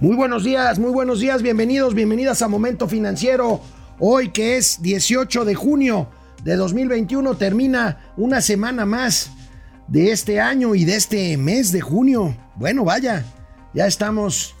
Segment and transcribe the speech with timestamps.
[0.00, 3.60] Muy buenos días, muy buenos días, bienvenidos, bienvenidas a Momento Financiero.
[3.98, 6.08] Hoy que es 18 de junio
[6.44, 9.32] de 2021 termina una semana más
[9.88, 12.36] de este año y de este mes de junio.
[12.54, 13.24] Bueno, vaya,
[13.74, 14.54] ya estamos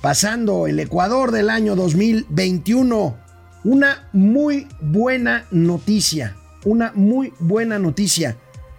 [0.00, 3.16] pasando el Ecuador del año 2021.
[3.64, 8.36] Una muy buena noticia, una muy buena noticia.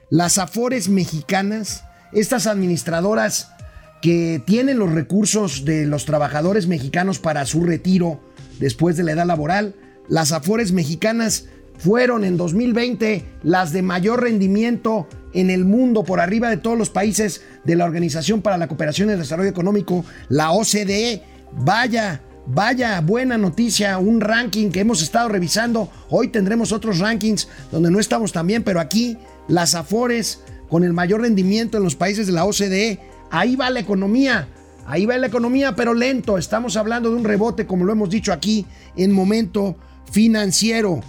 [0.09, 1.83] Las Afores mexicanas,
[2.13, 3.56] estas administradoras
[4.01, 8.19] que tienen los recursos de los trabajadores mexicanos para su retiro
[8.59, 9.75] después de la edad laboral,
[10.07, 11.45] las Afores mexicanas
[11.77, 16.89] fueron en 2020 las de mayor rendimiento en el mundo por arriba de todos los
[16.89, 21.21] países de la Organización para la Cooperación y el Desarrollo Económico, la OCDE.
[21.51, 25.89] Vaya, vaya buena noticia, un ranking que hemos estado revisando.
[26.09, 29.17] Hoy tendremos otros rankings donde no estamos tan bien, pero aquí
[29.47, 32.99] las Afores con el mayor rendimiento en los países de la OCDE.
[33.29, 34.47] Ahí va la economía.
[34.85, 36.37] Ahí va la economía, pero lento.
[36.37, 39.75] Estamos hablando de un rebote, como lo hemos dicho aquí, en momento
[40.11, 41.01] financiero.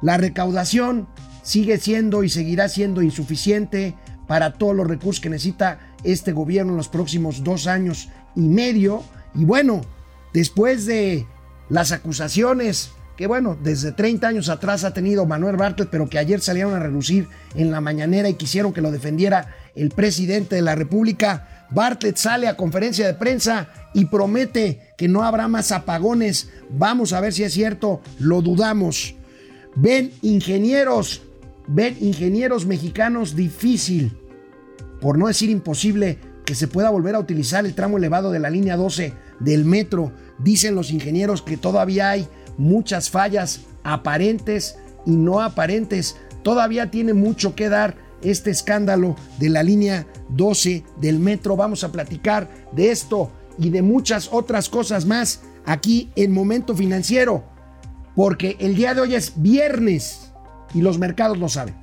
[0.00, 1.08] La recaudación
[1.42, 3.94] sigue siendo y seguirá siendo insuficiente
[4.28, 9.02] para todos los recursos que necesita este gobierno en los próximos dos años y medio.
[9.34, 9.80] Y bueno,
[10.32, 11.26] después de
[11.68, 16.40] las acusaciones que bueno, desde 30 años atrás ha tenido Manuel Bartlett, pero que ayer
[16.40, 20.74] salieron a reducir en la mañanera y quisieron que lo defendiera el presidente de la
[20.74, 21.66] República.
[21.70, 26.48] Bartlett sale a conferencia de prensa y promete que no habrá más apagones.
[26.70, 29.14] Vamos a ver si es cierto, lo dudamos.
[29.76, 31.20] Ven ingenieros,
[31.68, 34.16] ven ingenieros mexicanos difícil,
[34.98, 38.48] por no decir imposible, que se pueda volver a utilizar el tramo elevado de la
[38.48, 40.10] línea 12 del metro.
[40.38, 42.26] Dicen los ingenieros que todavía hay
[42.60, 46.16] muchas fallas aparentes y no aparentes.
[46.42, 51.56] Todavía tiene mucho que dar este escándalo de la línea 12 del metro.
[51.56, 57.44] Vamos a platicar de esto y de muchas otras cosas más aquí en Momento Financiero
[58.14, 60.30] porque el día de hoy es viernes
[60.74, 61.74] y los mercados lo saben.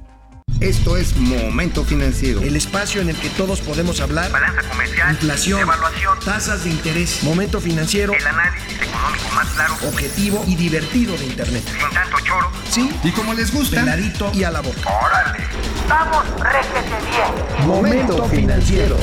[0.60, 2.42] Esto es Momento Financiero.
[2.42, 4.32] El espacio en el que todos podemos hablar.
[4.32, 5.12] Balanza comercial.
[5.12, 5.62] Inflación.
[5.62, 6.20] Evaluación.
[6.26, 7.22] Tasas de interés.
[7.22, 8.14] Momento Financiero.
[8.14, 9.76] El análisis económico más claro.
[9.88, 11.64] Objetivo y divertido de Internet.
[11.64, 12.52] Sin tanto choro.
[12.72, 12.90] Sí.
[13.04, 13.84] Y como les gusta.
[13.84, 14.80] Clarito y a la boca.
[15.06, 15.44] Órale.
[15.88, 17.68] Vamos, réjete bien.
[17.68, 18.98] Momento Financiero.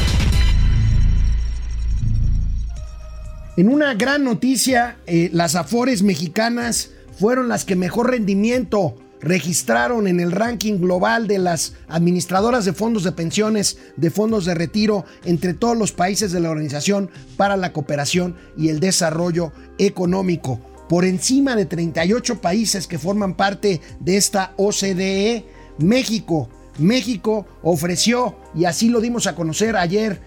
[3.56, 10.20] En una gran noticia, eh, las Afores mexicanas fueron las que mejor rendimiento registraron en
[10.20, 15.54] el ranking global de las administradoras de fondos de pensiones, de fondos de retiro entre
[15.54, 20.60] todos los países de la Organización para la Cooperación y el Desarrollo Económico.
[20.88, 25.46] Por encima de 38 países que forman parte de esta OCDE,
[25.78, 30.20] México, México ofreció, y así lo dimos a conocer ayer,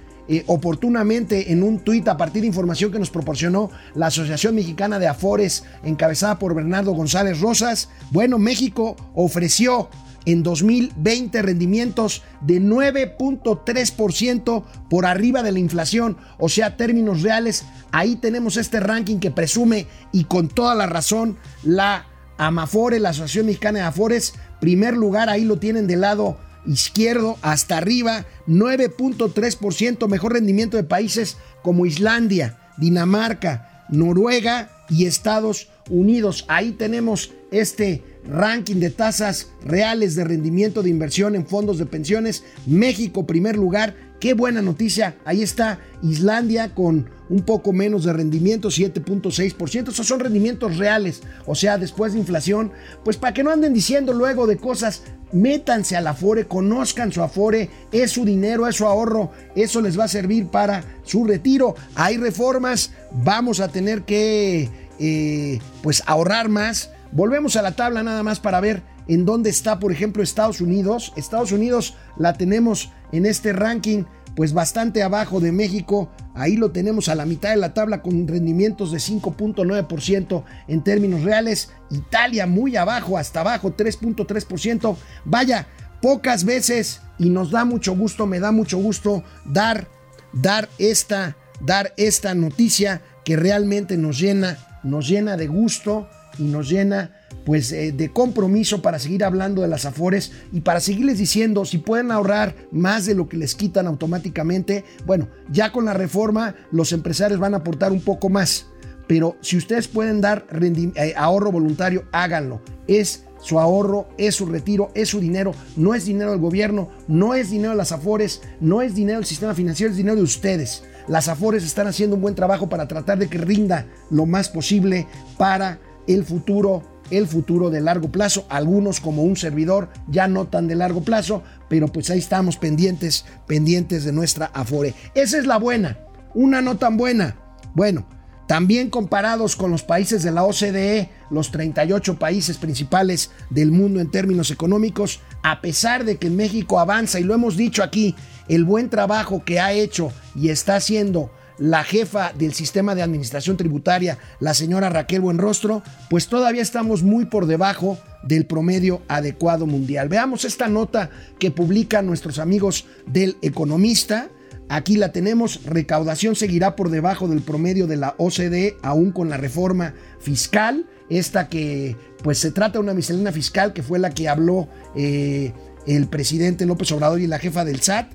[0.48, 5.08] oportunamente en un tuit a partir de información que nos proporcionó la Asociación Mexicana de
[5.08, 7.90] Afores, encabezada por Bernardo González Rosas.
[8.12, 9.90] Bueno, México ofreció
[10.28, 17.64] en 2020 rendimientos de 9.3% por arriba de la inflación, o sea, términos reales.
[17.94, 23.46] Ahí tenemos este ranking que presume y con toda la razón la Amafore, la Asociación
[23.46, 26.38] Mexicana de Afores, primer lugar, ahí lo tienen del lado
[26.68, 36.46] izquierdo hasta arriba, 9.3% mejor rendimiento de países como Islandia, Dinamarca, Noruega y Estados Unidos.
[36.48, 42.44] Ahí tenemos este ranking de tasas reales de rendimiento de inversión en fondos de pensiones.
[42.66, 43.96] México primer lugar.
[44.20, 45.18] Qué buena noticia.
[45.26, 49.90] Ahí está Islandia con un poco menos de rendimiento, 7.6%.
[49.90, 51.22] Esos son rendimientos reales.
[51.46, 52.72] O sea, después de inflación,
[53.04, 57.70] pues para que no anden diciendo luego de cosas, métanse al Afore, conozcan su Afore,
[57.92, 61.76] es su dinero, es su ahorro, eso les va a servir para su retiro.
[61.96, 66.92] Hay reformas, vamos a tener que eh, pues ahorrar más.
[67.12, 71.14] Volvemos a la tabla nada más para ver en dónde está, por ejemplo, Estados Unidos.
[71.16, 74.04] Estados Unidos la tenemos en este ranking
[74.38, 76.12] pues bastante abajo de México.
[76.36, 81.24] Ahí lo tenemos a la mitad de la tabla con rendimientos de 5.9% en términos
[81.24, 81.72] reales.
[81.90, 84.96] Italia muy abajo, hasta abajo, 3.3%.
[85.26, 85.66] Vaya,
[86.04, 89.88] pocas veces y nos da mucho gusto, me da mucho gusto dar,
[90.34, 96.08] dar esta, dar esta noticia que realmente nos llena, nos llena de gusto
[96.38, 97.17] y nos llena
[97.48, 101.78] pues eh, de compromiso para seguir hablando de las afores y para seguirles diciendo si
[101.78, 104.84] pueden ahorrar más de lo que les quitan automáticamente.
[105.06, 108.66] Bueno, ya con la reforma los empresarios van a aportar un poco más,
[109.08, 112.62] pero si ustedes pueden dar eh, ahorro voluntario, háganlo.
[112.86, 117.34] Es su ahorro, es su retiro, es su dinero, no es dinero del gobierno, no
[117.34, 120.84] es dinero de las afores, no es dinero del sistema financiero, es dinero de ustedes.
[121.08, 125.08] las Afores están haciendo un buen trabajo para tratar de que rinda lo más posible
[125.38, 128.46] para el futuro, el futuro de largo plazo.
[128.50, 133.26] Algunos como un servidor ya no tan de largo plazo, pero pues ahí estamos pendientes,
[133.46, 134.94] pendientes de nuestra Afore.
[135.16, 136.00] Esa es la buena,
[136.34, 137.36] una no tan buena.
[137.74, 138.08] Bueno,
[138.48, 144.10] también comparados con los países de la OCDE, los 38 países principales del mundo en
[144.10, 148.16] términos económicos, a pesar de que México avanza, y lo hemos dicho aquí,
[148.48, 153.58] el buen trabajo que ha hecho y está haciendo la jefa del sistema de administración
[153.58, 160.10] tributaria, la señora Raquel Buenrostro, pues todavía estamos muy por debajo del promedio adecuado mundial.
[160.10, 161.10] Veamos esta nota
[161.40, 164.30] que publican nuestros amigos del Economista
[164.70, 169.38] Aquí la tenemos, recaudación seguirá por debajo del promedio de la OCDE, aún con la
[169.38, 174.28] reforma fiscal, esta que pues se trata de una miscelánea fiscal que fue la que
[174.28, 175.54] habló eh,
[175.86, 178.12] el presidente López Obrador y la jefa del SAT.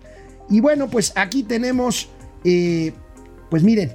[0.51, 2.11] Y bueno, pues aquí tenemos,
[2.45, 2.93] eh,
[3.53, 3.93] pues miren,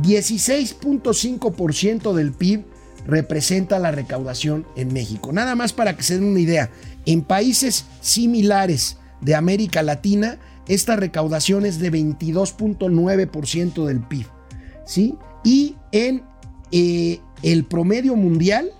[0.00, 2.64] 16.5% del PIB
[3.04, 5.32] representa la recaudación en México.
[5.32, 6.70] Nada más para que se den una idea,
[7.04, 10.38] en países similares de América Latina,
[10.68, 14.26] esta recaudación es de 22.9% del PIB.
[14.86, 15.16] ¿sí?
[15.42, 16.22] Y en
[16.70, 18.70] eh, el promedio mundial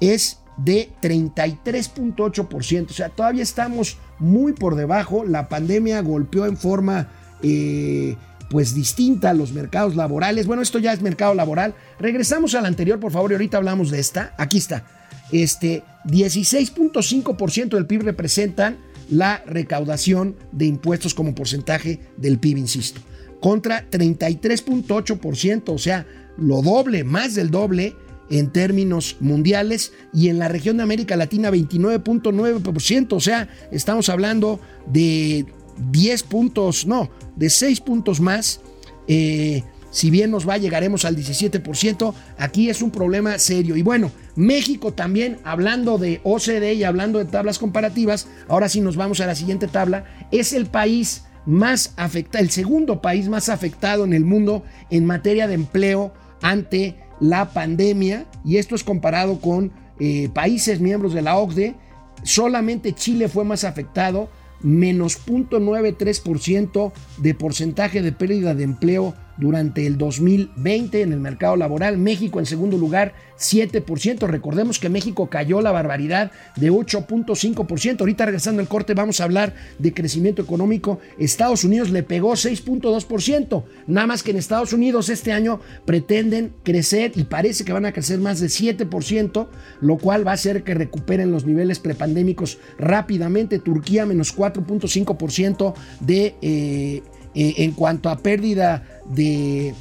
[0.00, 2.90] es de 33.8%.
[2.90, 5.24] O sea, todavía estamos muy por debajo.
[5.24, 7.08] La pandemia golpeó en forma
[7.42, 8.14] eh,
[8.48, 10.46] pues distinta a los mercados laborales.
[10.46, 11.74] Bueno, esto ya es mercado laboral.
[11.98, 14.34] Regresamos al anterior, por favor, y ahorita hablamos de esta.
[14.38, 14.86] Aquí está.
[15.30, 18.78] Este 16.5% del PIB representan
[19.10, 23.00] la recaudación de impuestos como porcentaje del PIB, insisto,
[23.40, 26.06] contra 33.8%, o sea,
[26.36, 27.96] lo doble, más del doble
[28.30, 34.60] en términos mundiales y en la región de América Latina 29.9%, o sea, estamos hablando
[34.86, 35.46] de
[35.90, 38.60] 10 puntos, no, de 6 puntos más.
[39.06, 42.14] Eh, si bien nos va, llegaremos al 17%.
[42.38, 43.76] Aquí es un problema serio.
[43.76, 48.96] Y bueno, México también, hablando de OCDE y hablando de tablas comparativas, ahora sí nos
[48.96, 54.04] vamos a la siguiente tabla, es el país más afectado, el segundo país más afectado
[54.04, 58.26] en el mundo en materia de empleo ante la pandemia.
[58.44, 61.74] Y esto es comparado con eh, países miembros de la OCDE.
[62.22, 64.28] Solamente Chile fue más afectado,
[64.62, 71.96] menos 0.93% de porcentaje de pérdida de empleo durante el 2020 en el mercado laboral.
[71.96, 74.26] México en segundo lugar, 7%.
[74.26, 78.00] Recordemos que México cayó la barbaridad de 8.5%.
[78.00, 81.00] Ahorita regresando al corte vamos a hablar de crecimiento económico.
[81.18, 83.64] Estados Unidos le pegó 6.2%.
[83.86, 87.92] Nada más que en Estados Unidos este año pretenden crecer y parece que van a
[87.92, 89.48] crecer más de 7%,
[89.80, 93.58] lo cual va a hacer que recuperen los niveles prepandémicos rápidamente.
[93.58, 96.34] Turquía menos 4.5% de...
[96.42, 97.02] Eh,
[97.40, 99.72] eh, en cuanto a pérdida de,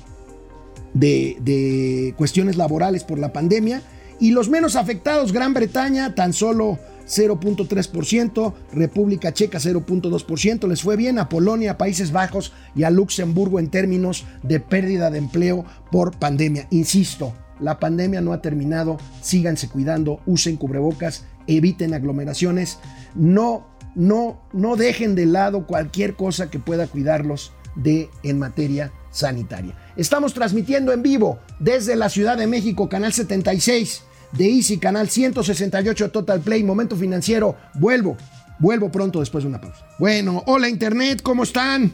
[0.94, 3.82] de, cuestiones laborales por la pandemia.
[4.20, 6.78] Y los menos afectados, Gran Bretaña, tan solo
[7.08, 13.72] 0.3%, República Checa 0.2%, les fue bien a Polonia, Países Bajos y a Luxemburgo en
[13.72, 16.68] términos de pérdida de empleo por pandemia.
[16.70, 22.78] Insisto, la pandemia no ha terminado, síganse cuidando, usen cubrebocas, eviten aglomeraciones,
[23.16, 23.66] no
[23.98, 29.76] no, no dejen de lado cualquier cosa que pueda cuidarlos de en materia sanitaria.
[29.96, 36.12] Estamos transmitiendo en vivo desde la Ciudad de México, Canal 76 de Easy, Canal 168
[36.12, 37.56] Total Play, Momento Financiero.
[37.74, 38.18] Vuelvo,
[38.60, 39.88] vuelvo pronto después de una pausa.
[39.98, 41.92] Bueno, hola Internet, ¿cómo están?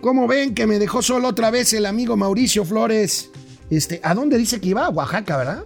[0.00, 3.30] ¿Cómo ven que me dejó solo otra vez el amigo Mauricio Flores?
[3.68, 4.86] Este, ¿a dónde dice que iba?
[4.86, 5.64] A Oaxaca, ¿verdad?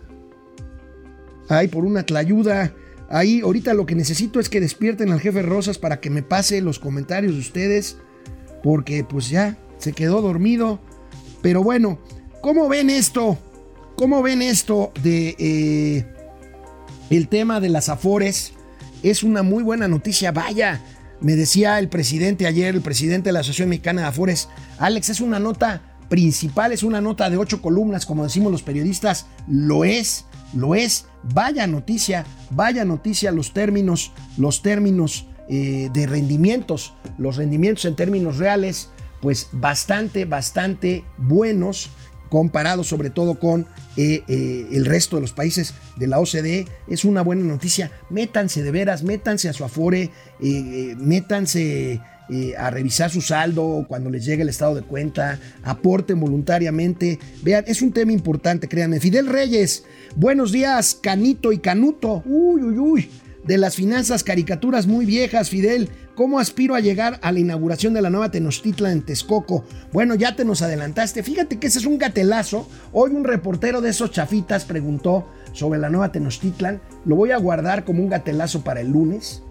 [1.49, 2.75] Ay, por una tlayuda.
[3.09, 6.61] Ahí ahorita lo que necesito es que despierten al jefe Rosas para que me pase
[6.61, 7.97] los comentarios de ustedes,
[8.63, 10.81] porque pues ya se quedó dormido.
[11.41, 11.99] Pero bueno,
[12.43, 13.39] ¿cómo ven esto?
[13.97, 16.07] ¿Cómo ven esto de eh,
[17.11, 18.53] el tema de las afores?
[19.03, 20.85] Es una muy buena noticia, vaya.
[21.21, 24.49] Me decía el presidente ayer, el presidente de la Asociación Mexicana de Afores,
[24.79, 29.27] Alex, es una nota principal, es una nota de ocho columnas, como decimos los periodistas,
[29.49, 36.95] lo es, lo es, vaya noticia, vaya noticia los términos, los términos eh, de rendimientos,
[37.17, 38.91] los rendimientos en términos reales,
[39.21, 41.91] pues bastante, bastante buenos
[42.29, 46.67] comparado sobre todo con eh, eh, el resto de los países de la OCDE.
[46.87, 47.91] Es una buena noticia.
[48.11, 50.11] Métanse de veras, métanse a su afore,
[50.99, 52.03] métanse
[52.59, 57.19] a revisar su saldo cuando les llegue el estado de cuenta, aporten voluntariamente.
[57.43, 59.01] Vean, es un tema importante, créanme.
[59.01, 59.85] Fidel Reyes,
[60.17, 62.23] buenos días, Canito y Canuto.
[62.27, 63.11] Uy, uy, uy.
[63.45, 65.89] De las finanzas, caricaturas muy viejas, Fidel.
[66.15, 69.65] ¿Cómo aspiro a llegar a la inauguración de la nueva Tenochtitlan en Texcoco?
[69.93, 71.23] Bueno, ya te nos adelantaste.
[71.23, 72.69] Fíjate que ese es un gatelazo.
[72.93, 76.83] Hoy un reportero de esos chafitas preguntó sobre la nueva Tenochtitlan.
[77.05, 79.43] Lo voy a guardar como un gatelazo para el lunes.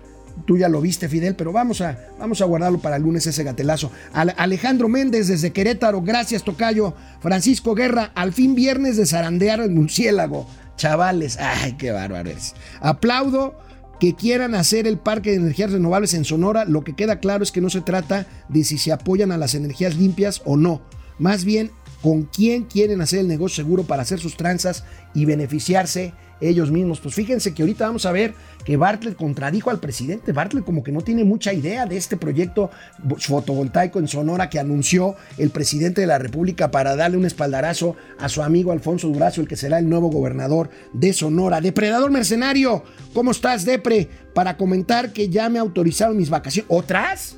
[0.46, 3.44] Tú ya lo viste, Fidel, pero vamos a, vamos a guardarlo para el lunes ese
[3.44, 3.92] gatelazo.
[4.14, 6.94] Alejandro Méndez desde Querétaro, gracias Tocayo.
[7.20, 10.48] Francisco Guerra, al fin viernes de zarandear el murciélago.
[10.78, 12.54] Chavales, ay, qué bárbaros.
[12.80, 13.58] Aplaudo
[14.00, 17.52] que quieran hacer el parque de energías renovables en Sonora, lo que queda claro es
[17.52, 20.82] que no se trata de si se apoyan a las energías limpias o no.
[21.18, 24.84] Más bien, con quién quieren hacer el negocio seguro para hacer sus tranzas
[25.16, 27.00] y beneficiarse ellos mismos.
[27.00, 30.32] Pues fíjense que ahorita vamos a ver que Bartlett contradijo al presidente.
[30.32, 32.70] Bartlett como que no tiene mucha idea de este proyecto
[33.18, 38.30] fotovoltaico en Sonora que anunció el presidente de la República para darle un espaldarazo a
[38.30, 41.62] su amigo Alfonso Durazo, el que será el nuevo gobernador de Sonora.
[41.62, 44.10] Depredador mercenario, ¿cómo estás, Depre?
[44.34, 46.70] Para comentar que ya me autorizaron mis vacaciones.
[46.70, 47.38] ¿Otras?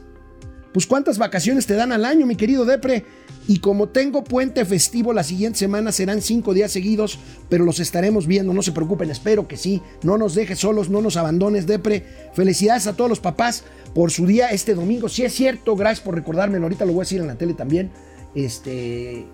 [0.73, 3.05] Pues cuántas vacaciones te dan al año, mi querido Depre.
[3.49, 7.17] Y como tengo puente festivo la siguiente semana serán cinco días seguidos,
[7.49, 9.81] pero los estaremos viendo, no se preocupen, espero que sí.
[10.03, 12.05] No nos dejes solos, no nos abandones, Depre.
[12.35, 13.63] Felicidades a todos los papás
[13.95, 15.09] por su día este domingo.
[15.09, 17.89] Si es cierto, gracias por recordármelo, ahorita lo voy a decir en la tele también.
[18.35, 19.25] Este.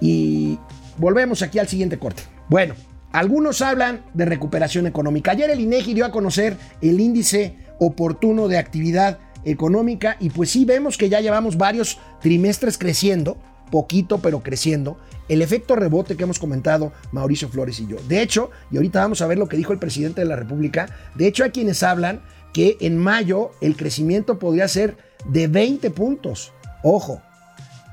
[0.00, 0.58] Y
[0.98, 2.24] volvemos aquí al siguiente corte.
[2.48, 2.74] Bueno,
[3.12, 5.30] algunos hablan de recuperación económica.
[5.30, 10.64] Ayer el INEGI dio a conocer el índice oportuno de actividad económica y pues sí
[10.64, 13.36] vemos que ya llevamos varios trimestres creciendo,
[13.72, 14.98] poquito pero creciendo,
[15.28, 17.96] el efecto rebote que hemos comentado Mauricio Flores y yo.
[18.06, 20.94] De hecho, y ahorita vamos a ver lo que dijo el presidente de la República,
[21.16, 22.20] de hecho hay quienes hablan
[22.52, 26.52] que en mayo el crecimiento podría ser de 20 puntos.
[26.82, 27.22] Ojo,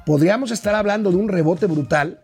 [0.06, 2.20] podríamos estar hablando de un rebote brutal,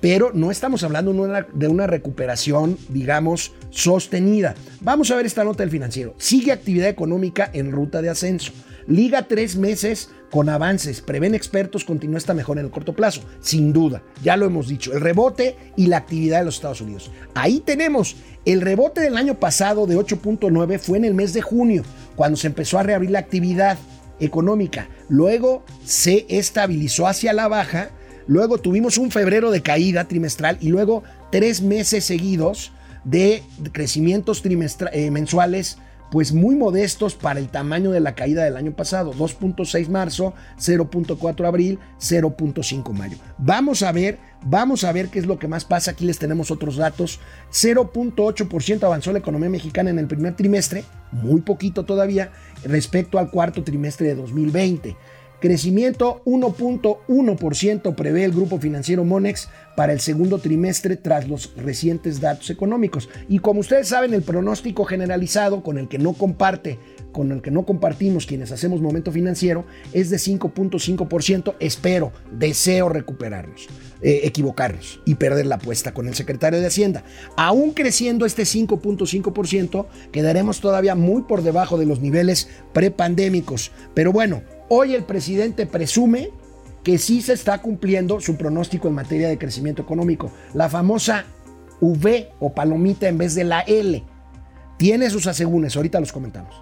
[0.00, 1.12] pero no estamos hablando
[1.52, 4.54] de una recuperación, digamos, sostenida.
[4.80, 6.14] Vamos a ver esta nota del financiero.
[6.18, 8.52] Sigue actividad económica en ruta de ascenso.
[8.86, 11.00] Liga tres meses con avances.
[11.00, 13.22] Prevén expertos continúa esta mejor en el corto plazo.
[13.40, 14.92] Sin duda, ya lo hemos dicho.
[14.92, 17.10] El rebote y la actividad de los Estados Unidos.
[17.34, 18.16] Ahí tenemos.
[18.44, 21.84] El rebote del año pasado de 8.9 fue en el mes de junio,
[22.16, 23.78] cuando se empezó a reabrir la actividad
[24.18, 24.88] económica.
[25.08, 27.90] Luego se estabilizó hacia la baja.
[28.26, 32.72] Luego tuvimos un febrero de caída trimestral y luego tres meses seguidos
[33.04, 35.78] de crecimientos eh, mensuales
[36.12, 39.14] pues muy modestos para el tamaño de la caída del año pasado.
[39.14, 43.16] 2.6 marzo, 0.4 abril, 0.5 mayo.
[43.38, 45.92] Vamos a ver, vamos a ver qué es lo que más pasa.
[45.92, 47.18] Aquí les tenemos otros datos.
[47.50, 52.30] 0.8% avanzó la economía mexicana en el primer trimestre, muy poquito todavía,
[52.62, 54.94] respecto al cuarto trimestre de 2020.
[55.42, 62.48] Crecimiento 1.1% prevé el grupo financiero Monex para el segundo trimestre tras los recientes datos
[62.50, 63.08] económicos.
[63.28, 66.78] Y como ustedes saben, el pronóstico generalizado con el que no comparte,
[67.10, 71.56] con el que no compartimos quienes hacemos momento financiero, es de 5.5%.
[71.58, 73.66] Espero, deseo recuperarnos,
[74.00, 77.02] eh, equivocarnos y perder la apuesta con el secretario de Hacienda.
[77.36, 83.72] Aún creciendo este 5.5%, quedaremos todavía muy por debajo de los niveles prepandémicos.
[83.92, 84.42] Pero bueno,
[84.74, 86.30] Hoy el presidente presume
[86.82, 90.32] que sí se está cumpliendo su pronóstico en materia de crecimiento económico.
[90.54, 91.26] La famosa
[91.82, 94.02] V o palomita en vez de la L.
[94.78, 96.54] Tiene sus asegúnes, ahorita los comentamos.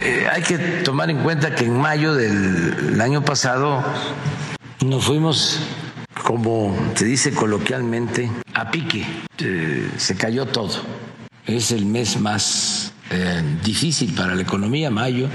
[0.00, 3.84] Eh, hay que tomar en cuenta que en mayo del año pasado
[4.82, 5.60] nos fuimos,
[6.24, 9.04] como se dice coloquialmente, a pique.
[9.40, 10.70] Eh, se cayó todo.
[11.44, 15.28] Es el mes más eh, difícil para la economía, mayo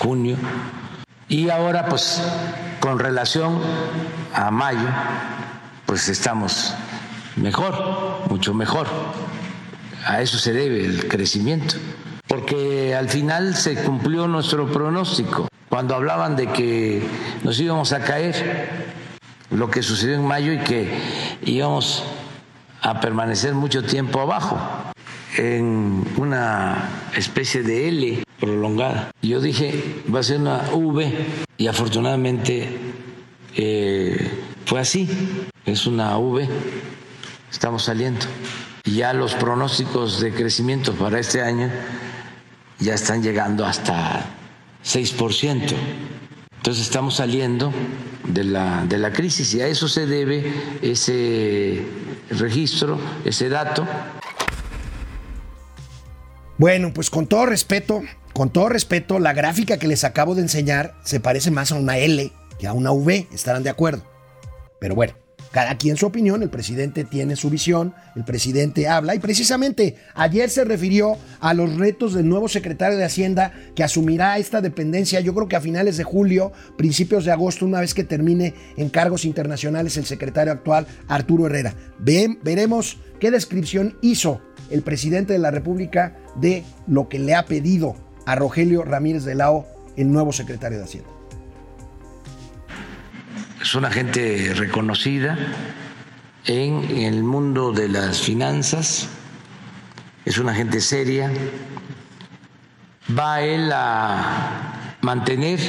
[0.00, 0.36] junio.
[1.28, 2.20] Y ahora, pues,
[2.80, 3.60] con relación
[4.34, 4.88] a mayo,
[5.86, 6.74] pues estamos
[7.36, 7.74] mejor,
[8.28, 8.88] mucho mejor.
[10.06, 11.76] A eso se debe el crecimiento,
[12.26, 15.48] porque al final se cumplió nuestro pronóstico.
[15.68, 17.02] Cuando hablaban de que
[17.44, 18.88] nos íbamos a caer,
[19.50, 20.98] lo que sucedió en mayo y que
[21.44, 22.02] íbamos
[22.80, 24.58] a permanecer mucho tiempo abajo,
[25.36, 29.10] en una especie de L prolongada.
[29.22, 31.12] Yo dije, va a ser una V
[31.58, 32.68] y afortunadamente
[33.56, 34.30] eh,
[34.64, 35.08] fue así,
[35.66, 36.48] es una V,
[37.52, 38.26] estamos saliendo.
[38.84, 41.70] Y ya los pronósticos de crecimiento para este año
[42.78, 44.24] ya están llegando hasta
[44.84, 45.74] 6%.
[46.56, 47.72] Entonces estamos saliendo
[48.26, 51.84] de la, de la crisis y a eso se debe ese
[52.30, 53.86] registro, ese dato.
[56.58, 60.94] Bueno, pues con todo respeto, con todo respeto, la gráfica que les acabo de enseñar
[61.04, 64.04] se parece más a una L que a una V, estarán de acuerdo.
[64.78, 65.14] Pero bueno,
[65.50, 70.48] cada quien su opinión, el presidente tiene su visión, el presidente habla y precisamente ayer
[70.48, 75.34] se refirió a los retos del nuevo secretario de Hacienda que asumirá esta dependencia yo
[75.34, 79.24] creo que a finales de julio, principios de agosto, una vez que termine en cargos
[79.24, 81.74] internacionales el secretario actual Arturo Herrera.
[81.98, 87.96] veremos qué descripción hizo el presidente de la República de lo que le ha pedido
[88.26, 91.10] a Rogelio Ramírez de Lao, el nuevo secretario de Hacienda
[93.60, 95.36] es una gente reconocida
[96.46, 99.08] en el mundo de las finanzas,
[100.24, 101.30] es una gente seria,
[103.16, 105.60] va él a mantener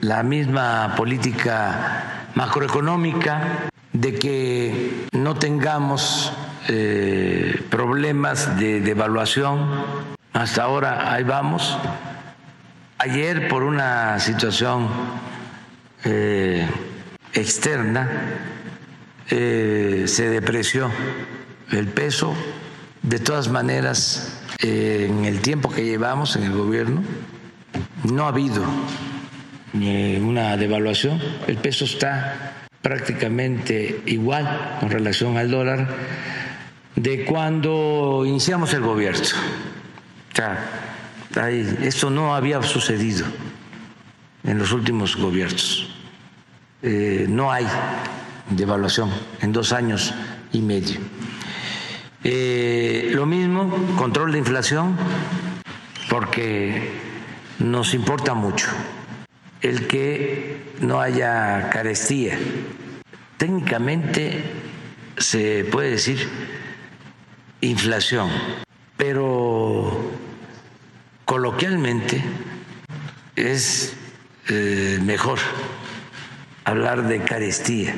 [0.00, 6.32] la misma política macroeconómica, de que no tengamos
[6.68, 9.99] eh, problemas de devaluación.
[10.40, 11.76] Hasta ahora ahí vamos.
[12.96, 14.88] Ayer por una situación
[16.02, 16.66] eh,
[17.34, 18.08] externa
[19.28, 20.90] eh, se depreció
[21.72, 22.34] el peso.
[23.02, 27.02] De todas maneras, eh, en el tiempo que llevamos en el gobierno,
[28.04, 28.64] no ha habido
[29.74, 31.20] una devaluación.
[31.48, 35.86] El peso está prácticamente igual con relación al dólar
[36.96, 39.20] de cuando iniciamos el gobierno.
[40.32, 40.70] O sea,
[41.82, 43.26] esto no había sucedido
[44.44, 45.88] en los últimos gobiernos.
[46.82, 47.66] Eh, no hay
[48.48, 49.10] devaluación
[49.40, 50.14] en dos años
[50.52, 50.98] y medio.
[52.24, 54.96] Eh, lo mismo, control de inflación,
[56.08, 56.92] porque
[57.58, 58.68] nos importa mucho
[59.62, 62.38] el que no haya carestía.
[63.36, 64.42] Técnicamente
[65.16, 66.28] se puede decir
[67.60, 68.30] inflación,
[68.96, 70.09] pero
[71.30, 72.20] coloquialmente
[73.36, 73.92] es
[74.48, 75.38] eh, mejor
[76.64, 77.94] hablar de carestía.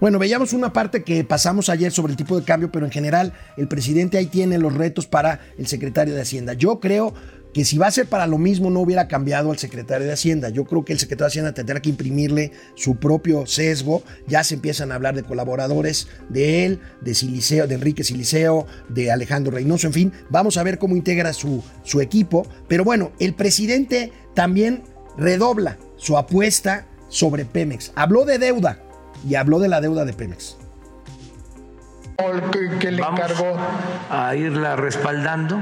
[0.00, 3.34] Bueno, veíamos una parte que pasamos ayer sobre el tipo de cambio, pero en general
[3.58, 6.54] el presidente ahí tiene los retos para el secretario de Hacienda.
[6.54, 7.12] Yo creo
[7.52, 10.48] que si va a ser para lo mismo no hubiera cambiado al secretario de Hacienda.
[10.50, 14.02] Yo creo que el secretario de Hacienda tendrá que imprimirle su propio sesgo.
[14.26, 19.10] Ya se empiezan a hablar de colaboradores de él, de Siliceo, de Enrique Siliceo, de
[19.10, 20.12] Alejandro Reynoso, en fin.
[20.30, 22.46] Vamos a ver cómo integra su, su equipo.
[22.68, 24.82] Pero bueno, el presidente también
[25.16, 27.92] redobla su apuesta sobre Pemex.
[27.94, 28.78] Habló de deuda
[29.28, 30.56] y habló de la deuda de Pemex.
[32.80, 33.32] Que, le Vamos
[34.10, 35.60] a irla respaldando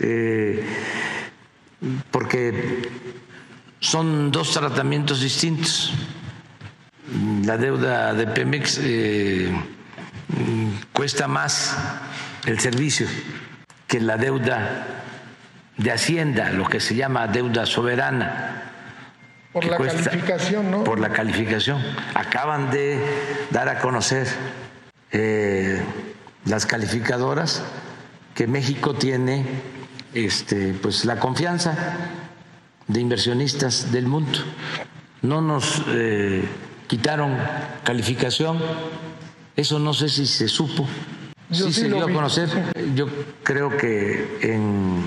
[0.00, 0.64] eh,
[2.10, 2.88] porque
[3.80, 5.92] son dos tratamientos distintos.
[7.44, 9.50] La deuda de Pemex eh,
[10.92, 11.76] cuesta más
[12.46, 13.06] el servicio
[13.86, 14.86] que la deuda
[15.76, 18.62] de Hacienda, lo que se llama deuda soberana.
[19.52, 20.84] Por la calificación, ¿no?
[20.84, 21.82] Por la calificación.
[22.14, 23.00] Acaban de
[23.50, 24.28] dar a conocer
[25.10, 25.82] eh,
[26.44, 27.64] las calificadoras
[28.34, 29.44] que México tiene
[30.14, 31.96] este, pues, la confianza
[32.86, 34.38] de inversionistas del mundo.
[35.22, 36.44] No nos eh,
[36.86, 37.36] quitaron
[37.84, 38.58] calificación,
[39.56, 40.86] eso no sé si se supo.
[41.50, 42.48] sí, se dio a conocer.
[42.94, 43.06] Yo
[43.42, 45.04] creo que en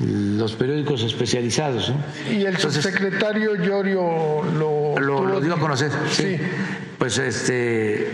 [0.00, 1.92] los periódicos especializados.
[2.30, 5.90] Y el subsecretario Llorio lo, lo, dio a conocer.
[6.10, 6.36] Sí.
[6.98, 8.10] Pues este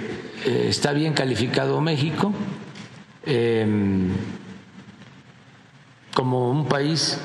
[0.46, 2.32] eh, está bien calificado México
[3.24, 4.10] em,
[6.14, 7.18] como un país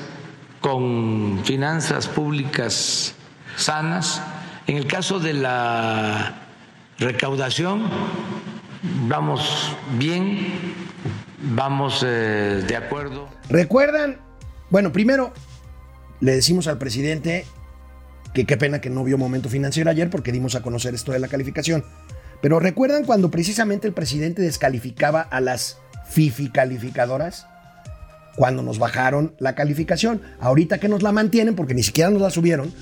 [0.60, 3.14] con finanzas públicas
[3.56, 4.22] sanas.
[4.66, 6.34] En el caso de la
[6.98, 7.88] recaudación,
[9.08, 10.74] vamos bien,
[11.54, 13.28] vamos eh, de acuerdo.
[13.48, 14.30] ¿Recuerdan
[14.70, 15.32] bueno, primero
[16.20, 17.44] le decimos al presidente
[18.32, 21.18] que qué pena que no vio momento financiero ayer porque dimos a conocer esto de
[21.18, 21.84] la calificación.
[22.40, 27.48] Pero ¿recuerdan cuando precisamente el presidente descalificaba a las FIFI calificadoras?
[28.36, 30.22] Cuando nos bajaron la calificación.
[30.40, 32.72] Ahorita que nos la mantienen porque ni siquiera nos la subieron,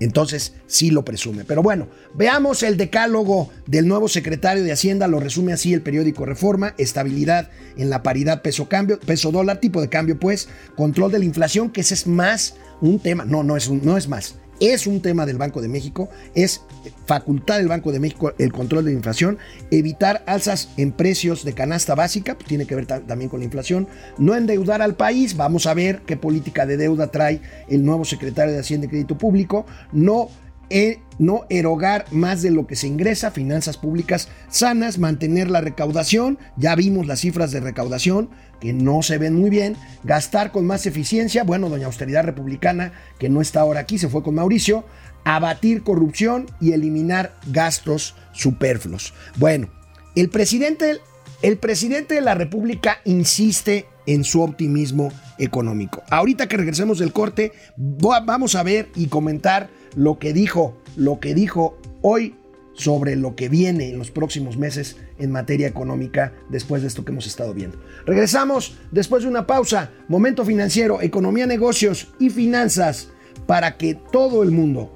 [0.00, 1.44] entonces sí lo presume.
[1.44, 5.08] Pero bueno, veamos el decálogo del nuevo secretario de Hacienda.
[5.08, 6.74] Lo resume así el periódico Reforma.
[6.78, 11.80] Estabilidad en la paridad peso-cambio, peso-dólar, tipo de cambio pues, control de la inflación, que
[11.80, 13.24] ese es más un tema.
[13.24, 16.62] No, no es, no es más es un tema del Banco de México, es
[17.06, 19.38] facultad del Banco de México el control de la inflación,
[19.70, 23.88] evitar alzas en precios de canasta básica, pues tiene que ver también con la inflación,
[24.18, 28.52] no endeudar al país, vamos a ver qué política de deuda trae el nuevo secretario
[28.52, 30.28] de Hacienda y Crédito Público, no
[30.70, 36.38] e no erogar más de lo que se ingresa, finanzas públicas sanas, mantener la recaudación,
[36.56, 40.86] ya vimos las cifras de recaudación que no se ven muy bien, gastar con más
[40.86, 44.84] eficiencia, bueno, doña austeridad republicana que no está ahora aquí, se fue con Mauricio,
[45.24, 49.14] abatir corrupción y eliminar gastos superfluos.
[49.36, 49.68] Bueno,
[50.16, 50.98] el presidente,
[51.42, 56.02] el presidente de la República insiste en su optimismo económico.
[56.08, 61.34] Ahorita que regresemos del corte, vamos a ver y comentar lo que dijo, lo que
[61.34, 62.34] dijo hoy
[62.78, 67.10] sobre lo que viene en los próximos meses en materia económica después de esto que
[67.10, 67.76] hemos estado viendo.
[68.06, 69.90] Regresamos después de una pausa.
[70.06, 73.08] Momento financiero, economía, negocios y finanzas
[73.46, 74.92] para que todo el mundo,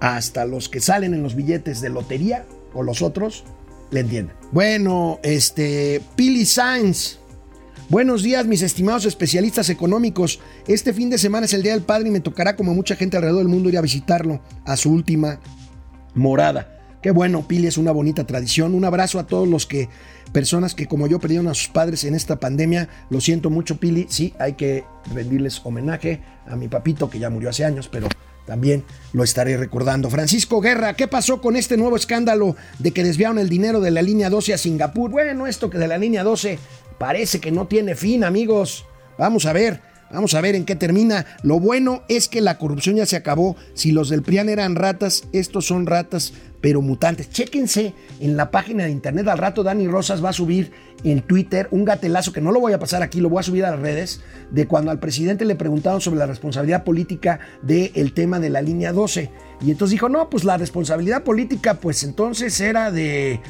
[0.00, 3.44] hasta los que salen en los billetes de lotería o los otros,
[3.90, 4.34] le entiendan.
[4.50, 7.18] Bueno, este, Pili Sainz.
[7.90, 10.40] Buenos días, mis estimados especialistas económicos.
[10.66, 13.18] Este fin de semana es el Día del Padre y me tocará, como mucha gente
[13.18, 15.38] alrededor del mundo, ir a visitarlo a su última
[16.14, 16.98] morada.
[17.02, 18.74] Qué bueno, Pili, es una bonita tradición.
[18.74, 19.90] Un abrazo a todos los que,
[20.32, 22.88] personas que como yo perdieron a sus padres en esta pandemia.
[23.10, 24.06] Lo siento mucho, Pili.
[24.08, 28.08] Sí, hay que rendirles homenaje a mi papito que ya murió hace años, pero
[28.46, 30.08] también lo estaré recordando.
[30.08, 34.02] Francisco Guerra, ¿qué pasó con este nuevo escándalo de que desviaron el dinero de la
[34.02, 35.10] línea 12 a Singapur?
[35.10, 36.58] Bueno, esto que de la línea 12
[36.98, 38.86] parece que no tiene fin, amigos.
[39.18, 39.93] Vamos a ver.
[40.14, 41.26] Vamos a ver en qué termina.
[41.42, 43.56] Lo bueno es que la corrupción ya se acabó.
[43.74, 47.30] Si los del PRIAN eran ratas, estos son ratas, pero mutantes.
[47.30, 49.26] Chéquense en la página de internet.
[49.26, 50.70] Al rato Dani Rosas va a subir
[51.02, 53.64] en Twitter un gatelazo que no lo voy a pasar aquí, lo voy a subir
[53.64, 54.20] a las redes,
[54.52, 58.92] de cuando al presidente le preguntaron sobre la responsabilidad política del tema de la línea
[58.92, 59.30] 12.
[59.62, 63.40] Y entonces dijo, no, pues la responsabilidad política, pues entonces era de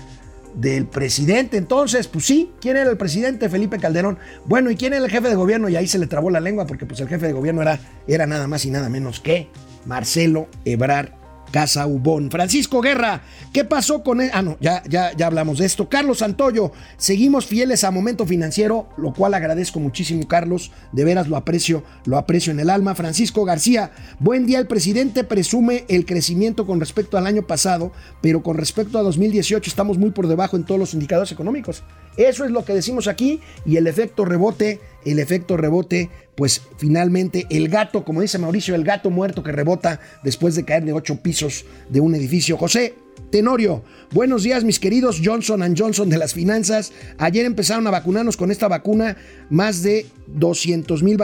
[0.54, 1.56] del presidente.
[1.56, 3.48] Entonces, pues sí, ¿quién era el presidente?
[3.48, 4.18] Felipe Calderón.
[4.46, 5.68] Bueno, ¿y quién era el jefe de gobierno?
[5.68, 8.26] Y ahí se le trabó la lengua porque pues el jefe de gobierno era, era
[8.26, 9.48] nada más y nada menos que
[9.86, 11.23] Marcelo Ebrard
[11.54, 12.32] Casa Ubón.
[12.32, 14.28] Francisco Guerra, ¿qué pasó con él?
[14.32, 15.88] Ah, no, ya, ya, ya hablamos de esto.
[15.88, 20.72] Carlos Santoyo, seguimos fieles a Momento Financiero, lo cual agradezco muchísimo, Carlos.
[20.90, 22.96] De veras lo aprecio, lo aprecio en el alma.
[22.96, 24.58] Francisco García, buen día.
[24.58, 29.70] El presidente presume el crecimiento con respecto al año pasado, pero con respecto a 2018
[29.70, 31.84] estamos muy por debajo en todos los indicadores económicos.
[32.16, 37.46] Eso es lo que decimos aquí y el efecto rebote, el efecto rebote pues finalmente
[37.50, 41.16] el gato, como dice Mauricio, el gato muerto que rebota después de caer de ocho
[41.22, 42.56] pisos de un edificio.
[42.56, 42.94] José,
[43.30, 46.92] Tenorio, buenos días mis queridos Johnson Johnson de las finanzas.
[47.18, 49.16] Ayer empezaron a vacunarnos con esta vacuna,
[49.50, 51.18] más de 200 mil,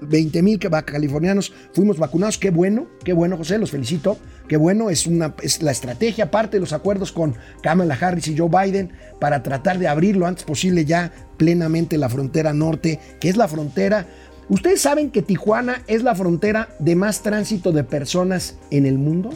[0.00, 2.38] 20 mil californianos fuimos vacunados.
[2.38, 4.16] Qué bueno, qué bueno José, los felicito.
[4.48, 8.38] Qué bueno, es, una, es la estrategia, parte de los acuerdos con Kamala Harris y
[8.38, 13.28] Joe Biden para tratar de abrir lo antes posible ya plenamente la frontera norte, que
[13.28, 14.06] es la frontera
[14.48, 19.30] ¿Ustedes saben que Tijuana es la frontera de más tránsito de personas en el mundo?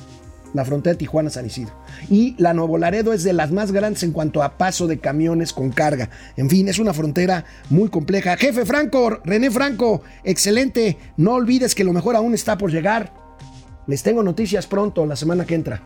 [0.55, 1.75] La frontera Tijuana-San Isidro.
[2.09, 5.53] Y la Nuevo Laredo es de las más grandes en cuanto a paso de camiones
[5.53, 6.11] con carga.
[6.37, 8.37] En fin, es una frontera muy compleja.
[8.37, 10.97] Jefe Franco, René Franco, excelente.
[11.17, 13.13] No olvides que lo mejor aún está por llegar.
[13.89, 15.83] Les tengo noticias pronto, la semana que entra.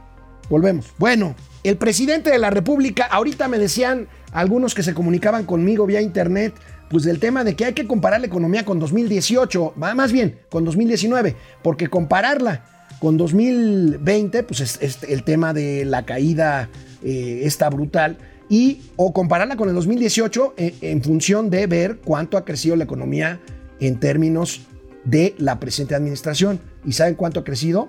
[0.50, 0.92] Volvemos.
[0.98, 6.02] Bueno, el presidente de la República, ahorita me decían algunos que se comunicaban conmigo vía
[6.02, 6.52] internet,
[6.90, 10.64] pues del tema de que hay que comparar la economía con 2018, más bien con
[10.64, 12.64] 2019, porque compararla
[12.98, 16.68] con 2020, pues es, el tema de la caída
[17.02, 18.18] eh, está brutal,
[18.48, 22.76] y o compararla con el 2018 en, eh, en función de ver cuánto ha crecido
[22.76, 23.40] la economía
[23.80, 24.62] en términos
[25.04, 26.60] de la presente administración.
[26.84, 27.88] ¿Y saben cuánto ha crecido?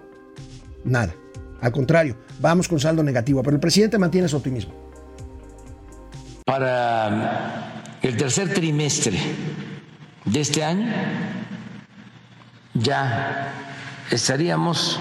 [0.83, 1.13] Nada.
[1.59, 4.84] Al contrario, vamos con saldo negativo, pero el presidente mantiene su optimismo.
[6.45, 9.19] Para el tercer trimestre
[10.25, 10.93] de este año
[12.75, 13.51] ya
[14.11, 14.99] estaríamos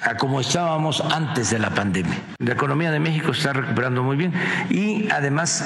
[0.00, 2.18] a como estábamos antes de la pandemia.
[2.38, 4.32] La economía de México está recuperando muy bien
[4.70, 5.62] y además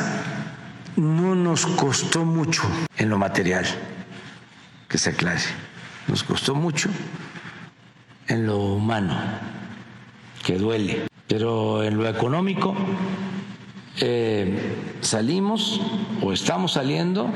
[0.97, 2.65] no nos costó mucho
[2.97, 3.67] en lo material,
[4.89, 5.41] que se aclare,
[6.09, 6.91] nos costó mucho
[8.27, 9.17] en lo humano,
[10.45, 12.75] que duele, pero en lo económico
[14.01, 15.81] eh, salimos
[16.23, 17.31] o estamos saliendo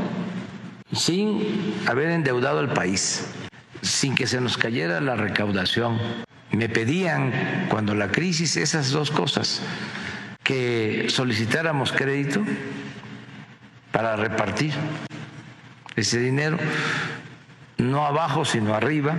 [0.92, 3.27] sin haber endeudado al país,
[3.83, 5.98] sin que se nos cayera la recaudación.
[6.53, 9.61] Me pedían cuando la crisis esas dos cosas,
[10.42, 12.42] que solicitáramos crédito
[13.92, 14.72] para repartir
[15.96, 16.59] ese dinero,
[17.79, 19.16] no abajo sino arriba,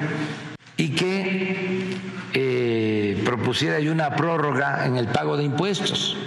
[0.78, 1.98] y que
[2.34, 6.18] eh, propusiera yo una prórroga en el pago de impuestos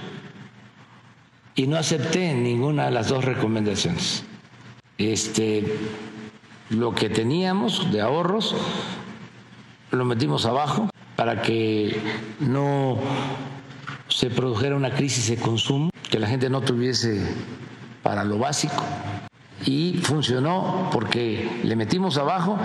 [1.59, 4.23] y no acepté ninguna de las dos recomendaciones.
[4.97, 5.77] Este,
[6.71, 8.55] lo que teníamos de ahorros
[9.91, 12.01] lo metimos abajo para que
[12.39, 12.97] no
[14.07, 17.27] se produjera una crisis de consumo, que la gente no tuviese
[18.05, 18.85] para lo básico.
[19.67, 22.57] Y funcionó porque le metimos abajo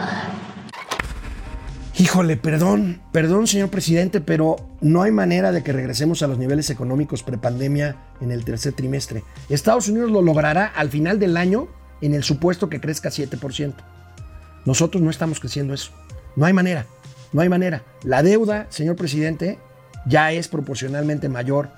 [1.95, 6.71] Híjole, perdón, perdón, señor presidente, pero no hay manera de que regresemos a los niveles
[6.71, 9.23] económicos prepandemia en el tercer trimestre.
[9.47, 11.67] Estados Unidos lo logrará al final del año
[12.01, 13.75] en el supuesto que crezca 7%.
[14.65, 15.91] Nosotros no estamos creciendo eso.
[16.35, 16.87] No hay manera,
[17.31, 17.83] no hay manera.
[18.03, 19.59] La deuda, señor presidente,
[20.07, 21.69] ya es proporcionalmente mayor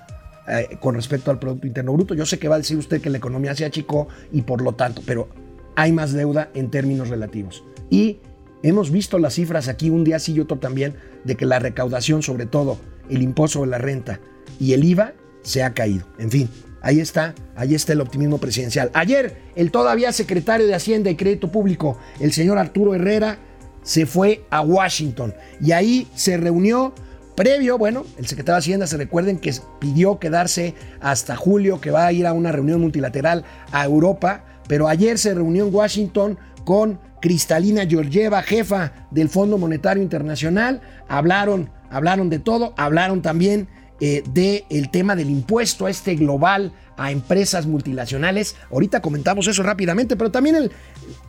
[0.48, 2.14] eh, con respecto al Producto Interno Bruto.
[2.14, 4.72] Yo sé que va a decir usted que la economía se achicó y por lo
[4.72, 5.28] tanto, pero
[5.74, 7.62] hay más deuda en términos relativos.
[7.90, 8.20] Y
[8.62, 12.22] hemos visto las cifras aquí un día sí y otro también de que la recaudación,
[12.22, 14.20] sobre todo el impuesto de la renta
[14.58, 16.06] y el IVA, se ha caído.
[16.18, 16.48] En fin,
[16.82, 18.90] ahí está, ahí está el optimismo presidencial.
[18.94, 23.38] Ayer, el todavía secretario de Hacienda y Crédito Público, el señor Arturo Herrera,
[23.82, 26.92] se fue a Washington y ahí se reunió
[27.36, 32.06] Previo, bueno, el secretario de Hacienda, se recuerden que pidió quedarse hasta julio, que va
[32.06, 36.98] a ir a una reunión multilateral a Europa, pero ayer se reunió en Washington con
[37.26, 40.80] Cristalina Georgieva, jefa del Fondo Monetario Internacional.
[41.08, 43.66] Hablaron, hablaron de todo, hablaron también
[43.98, 48.54] eh, del tema del impuesto este global a empresas multinacionales.
[48.70, 50.70] Ahorita comentamos eso rápidamente, pero también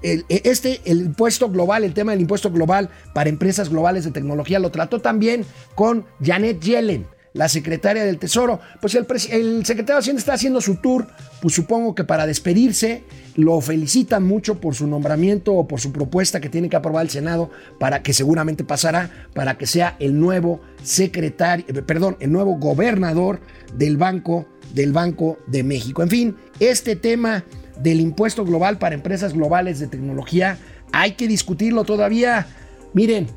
[0.04, 4.60] el, este, el impuesto global, el tema del impuesto global para empresas globales de tecnología,
[4.60, 7.08] lo trató también con Janet Yellen
[7.38, 8.60] la secretaria del Tesoro.
[8.82, 9.06] Pues el,
[9.66, 11.08] secretario de Hacienda está haciendo su tour,
[11.42, 13.04] pues supongo que para despedirse,
[13.36, 17.12] lo felicitan mucho por su nombramiento o por su propuesta que tiene que aprobar el
[17.12, 22.58] Senado para que seguramente pasará, para que sea el nuevo secretario, eh, perdón, el nuevo
[22.58, 23.40] gobernador
[23.76, 26.02] del Banco, del Banco de México.
[26.02, 27.46] En fin, este tema
[27.80, 30.58] del impuesto global para empresas globales de tecnología,
[30.92, 32.48] hay que discutirlo todavía.
[32.94, 33.28] Miren,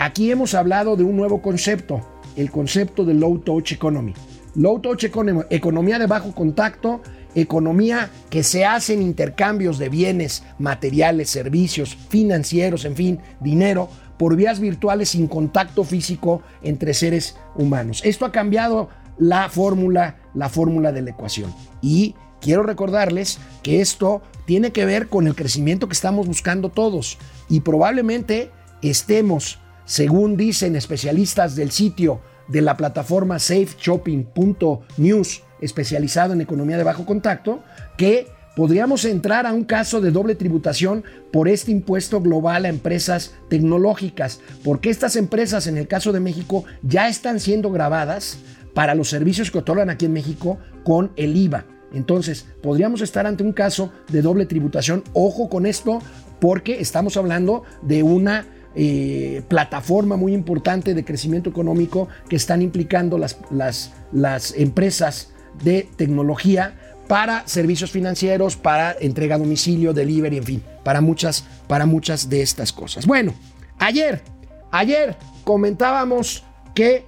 [0.00, 4.14] aquí hemos hablado de un nuevo concepto el concepto de low touch economy.
[4.54, 7.02] Low touch economy, economía de bajo contacto,
[7.34, 14.36] economía que se hace en intercambios de bienes, materiales, servicios, financieros, en fin, dinero, por
[14.36, 18.00] vías virtuales sin contacto físico entre seres humanos.
[18.04, 21.54] Esto ha cambiado la fórmula, la fórmula de la ecuación.
[21.82, 27.18] Y quiero recordarles que esto tiene que ver con el crecimiento que estamos buscando todos
[27.48, 28.50] y probablemente
[28.82, 37.06] estemos según dicen especialistas del sitio de la plataforma safeshopping.news, especializado en economía de bajo
[37.06, 37.62] contacto,
[37.96, 43.34] que podríamos entrar a un caso de doble tributación por este impuesto global a empresas
[43.48, 48.38] tecnológicas, porque estas empresas, en el caso de México, ya están siendo grabadas
[48.74, 51.64] para los servicios que otorgan aquí en México con el IVA.
[51.92, 55.04] Entonces, podríamos estar ante un caso de doble tributación.
[55.12, 56.00] Ojo con esto,
[56.40, 58.46] porque estamos hablando de una
[58.78, 65.30] eh, plataforma muy importante de crecimiento económico que están implicando las, las, las empresas
[65.64, 66.74] de tecnología
[67.08, 72.42] para servicios financieros, para entrega a domicilio, delivery, en fin, para muchas, para muchas de
[72.42, 73.06] estas cosas.
[73.06, 73.32] Bueno,
[73.78, 74.22] ayer,
[74.70, 77.06] ayer comentábamos que,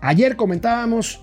[0.00, 1.20] ayer comentábamos,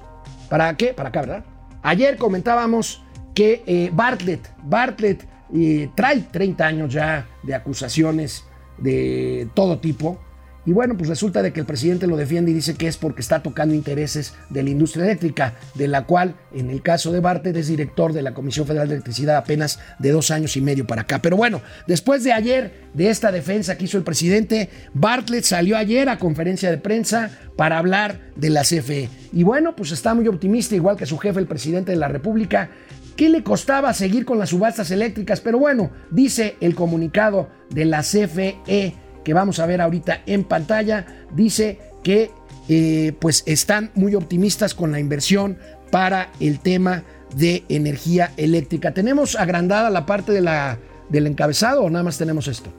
[0.50, 0.94] ¿para qué?
[0.94, 1.46] Para acá, ¿verdad?
[1.82, 3.02] Ayer comentábamos
[3.34, 8.44] que eh, Bartlett, Bartlett eh, trae 30 años ya de acusaciones
[8.78, 10.20] de todo tipo.
[10.66, 13.22] Y bueno, pues resulta de que el presidente lo defiende y dice que es porque
[13.22, 17.56] está tocando intereses de la industria eléctrica, de la cual, en el caso de Bartlett,
[17.56, 21.04] es director de la Comisión Federal de Electricidad apenas de dos años y medio para
[21.04, 21.22] acá.
[21.22, 26.10] Pero bueno, después de ayer, de esta defensa que hizo el presidente, Bartlett salió ayer
[26.10, 29.08] a conferencia de prensa para hablar de la CFE.
[29.32, 32.72] Y bueno, pues está muy optimista, igual que su jefe, el presidente de la República,
[33.18, 35.42] ¿Qué le costaba seguir con las subastas eléctricas?
[35.42, 41.06] Pero bueno, dice el comunicado de la CFE que vamos a ver ahorita en pantalla,
[41.34, 42.32] dice que
[42.70, 45.58] eh, pues están muy optimistas con la inversión
[45.92, 47.04] para el tema
[47.36, 48.94] de energía eléctrica.
[48.94, 50.78] ¿Tenemos agrandada la parte de la,
[51.10, 52.72] del encabezado o nada más tenemos esto?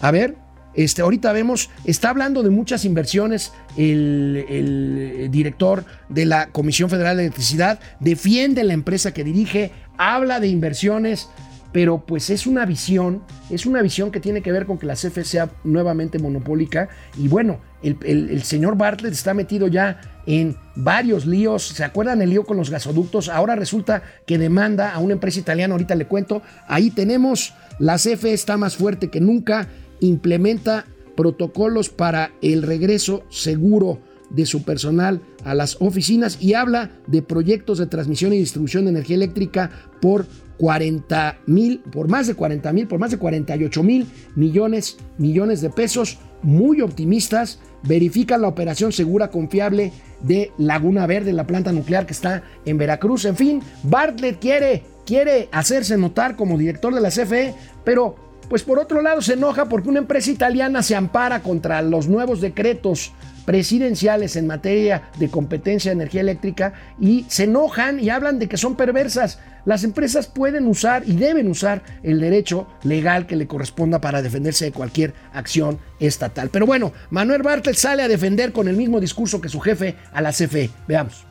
[0.00, 0.36] A ver.
[0.74, 7.24] Este, ahorita vemos, está hablando de muchas inversiones el, director de la Comisión Federal de
[7.24, 11.28] Electricidad, defiende la empresa que dirige, habla de inversiones,
[11.72, 14.94] pero pues es una visión, es una visión que tiene que ver con que la
[14.94, 16.88] CFE sea nuevamente monopólica.
[17.16, 22.30] Y bueno, el, el, señor Bartlett está metido ya en varios líos, ¿se acuerdan el
[22.30, 23.28] lío con los gasoductos?
[23.28, 28.32] Ahora resulta que demanda a una empresa italiana, ahorita le cuento, ahí tenemos, la CFE
[28.32, 29.68] está más fuerte que nunca,
[30.00, 30.86] implementa
[31.16, 37.78] protocolos para el regreso seguro de su personal a las oficinas y habla de proyectos
[37.78, 42.86] de transmisión y distribución de energía eléctrica por 40 mil, por más de 40 mil,
[42.86, 49.30] por más de 48 mil millones, millones de pesos, muy optimistas, verifican la operación segura,
[49.30, 53.24] confiable de Laguna Verde, la planta nuclear que está en Veracruz.
[53.24, 58.80] En fin, Bartlett quiere, quiere hacerse notar como director de la CFE, pero pues por
[58.80, 63.12] otro lado se enoja porque una empresa italiana se ampara contra los nuevos decretos
[63.46, 68.56] presidenciales en materia de competencia de energía eléctrica y se enojan y hablan de que
[68.56, 69.38] son perversas.
[69.64, 74.64] Las empresas pueden usar y deben usar el derecho legal que le corresponda para defenderse
[74.64, 76.50] de cualquier acción estatal.
[76.50, 80.20] Pero bueno, Manuel Bartlett sale a defender con el mismo discurso que su jefe a
[80.20, 80.70] la CFE.
[80.88, 81.24] Veamos.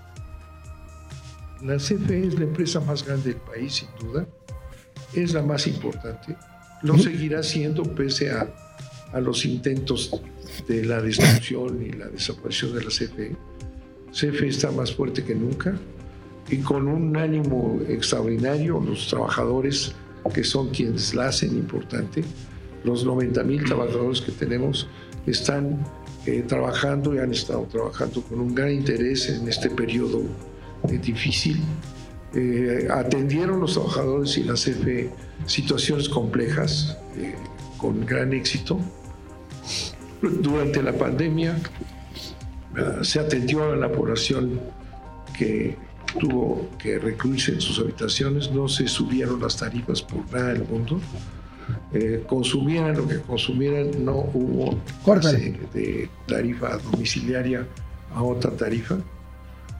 [1.61, 4.25] La CFE es la empresa más grande del país, sin duda.
[5.13, 6.37] Es la más importante.
[6.81, 8.47] Lo seguirá siendo pese a,
[9.11, 10.11] a los intentos
[10.67, 13.35] de la destrucción y la desaparición de la CFE.
[14.11, 15.77] CFE está más fuerte que nunca
[16.49, 19.93] y con un ánimo extraordinario, los trabajadores
[20.33, 22.23] que son quienes la hacen importante,
[22.83, 24.87] los 90 mil trabajadores que tenemos
[25.25, 25.83] están
[26.25, 30.21] eh, trabajando y han estado trabajando con un gran interés en este periodo
[30.89, 31.59] eh, difícil.
[32.33, 35.09] Eh, atendieron los trabajadores y la CFE
[35.45, 36.97] situaciones complejas
[37.77, 38.79] con gran éxito
[40.21, 41.57] durante la pandemia
[43.01, 44.59] se atendió a la población
[45.37, 45.75] que
[46.19, 50.99] tuvo que recluirse en sus habitaciones, no se subieron las tarifas por nada del mundo.
[51.93, 54.75] Eh, consumieran lo que consumieran, no hubo
[55.73, 57.67] de tarifa domiciliaria
[58.13, 58.97] a otra tarifa.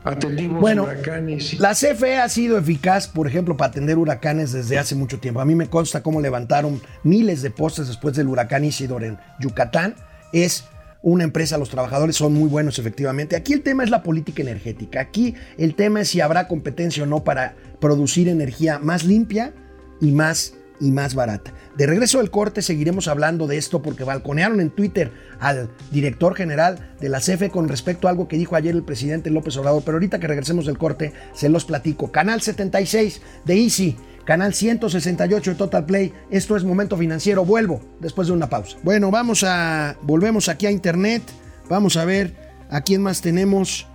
[0.04, 1.60] Atendimos bueno, huracanes.
[1.60, 5.42] La CFE ha sido eficaz, por ejemplo, para atender huracanes desde hace mucho tiempo.
[5.42, 9.96] A mí me consta cómo levantaron miles de postes después del huracán Isidor en Yucatán
[10.32, 10.66] es
[11.02, 13.36] una empresa, los trabajadores son muy buenos efectivamente.
[13.36, 15.00] Aquí el tema es la política energética.
[15.00, 19.54] Aquí el tema es si habrá competencia o no para producir energía más limpia
[20.02, 21.54] y más y más barata.
[21.78, 26.94] De regreso del corte seguiremos hablando de esto porque balconearon en Twitter al director general
[27.00, 29.96] de la CFE con respecto a algo que dijo ayer el presidente López Obrador, pero
[29.96, 32.12] ahorita que regresemos del corte se los platico.
[32.12, 33.98] Canal 76 de Easy
[34.30, 36.14] canal 168 de Total Play.
[36.30, 37.46] Esto es Momento Financiero.
[37.46, 38.78] Vuelvo después de una pausa.
[38.84, 39.98] Bueno, vamos a.
[40.04, 41.24] Volvemos aquí a internet.
[41.68, 42.36] Vamos a ver
[42.70, 43.88] a quién más tenemos.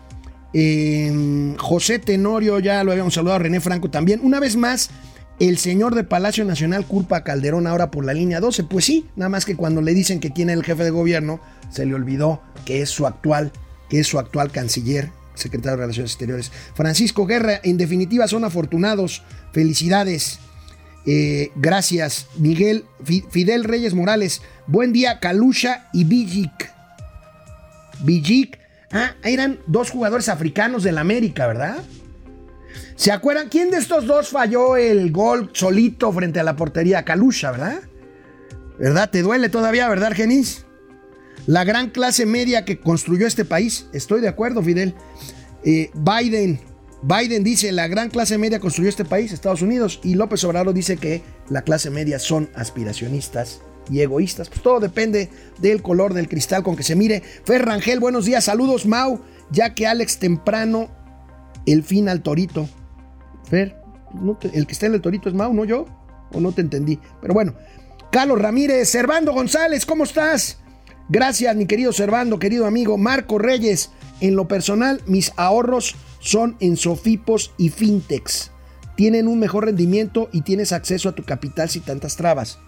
[0.53, 4.21] Em, José Tenorio, ya lo habíamos saludado, René Franco también.
[4.25, 4.91] Una vez más,
[5.41, 8.65] el señor de Palacio Nacional culpa a Calderón ahora por la línea 12.
[8.65, 11.87] Pues sí, nada más que cuando le dicen que tiene el jefe de gobierno, se
[11.87, 13.53] le olvidó que es su actual,
[13.89, 16.53] que es su actual canciller secretario de Relaciones Exteriores.
[16.75, 19.23] Francisco Guerra, en definitiva, son afortunados.
[19.53, 20.39] Felicidades.
[21.07, 22.85] Eh, gracias, Miguel
[23.31, 24.41] Fidel Reyes Morales.
[24.67, 26.73] Buen día, Kalusha y Bijik.
[28.01, 28.59] Bijik.
[28.91, 31.79] Ah, eran dos jugadores africanos del América, ¿verdad?
[32.97, 33.49] ¿Se acuerdan?
[33.49, 37.05] ¿Quién de estos dos falló el gol solito frente a la portería?
[37.05, 37.81] Kalusha, ¿verdad?
[38.79, 39.11] ¿Verdad?
[39.11, 40.65] ¿Te duele todavía, verdad, Genis?
[41.47, 44.95] La gran clase media que construyó este país, estoy de acuerdo, Fidel.
[45.65, 46.61] Eh, Biden,
[47.03, 50.97] Biden dice la gran clase media construyó este país, Estados Unidos, y López Obrador dice
[50.97, 54.49] que la clase media son aspiracionistas y egoístas.
[54.49, 55.29] Pues todo depende
[55.59, 57.23] del color del cristal con que se mire.
[57.45, 60.91] Fer Rangel, buenos días, saludos Mau, ya que Alex temprano,
[61.67, 62.69] el fin al torito.
[63.45, 63.77] Fer,
[64.53, 65.87] el que está en el torito es Mau, no yo,
[66.33, 66.99] o no te entendí.
[67.21, 67.55] Pero bueno,
[68.11, 70.59] Carlos Ramírez, Servando González, ¿cómo estás?
[71.09, 73.91] Gracias, mi querido Servando, querido amigo Marco Reyes.
[74.21, 78.51] En lo personal, mis ahorros son en Sofipos y Fintex.
[78.97, 82.59] Tienen un mejor rendimiento y tienes acceso a tu capital sin tantas trabas.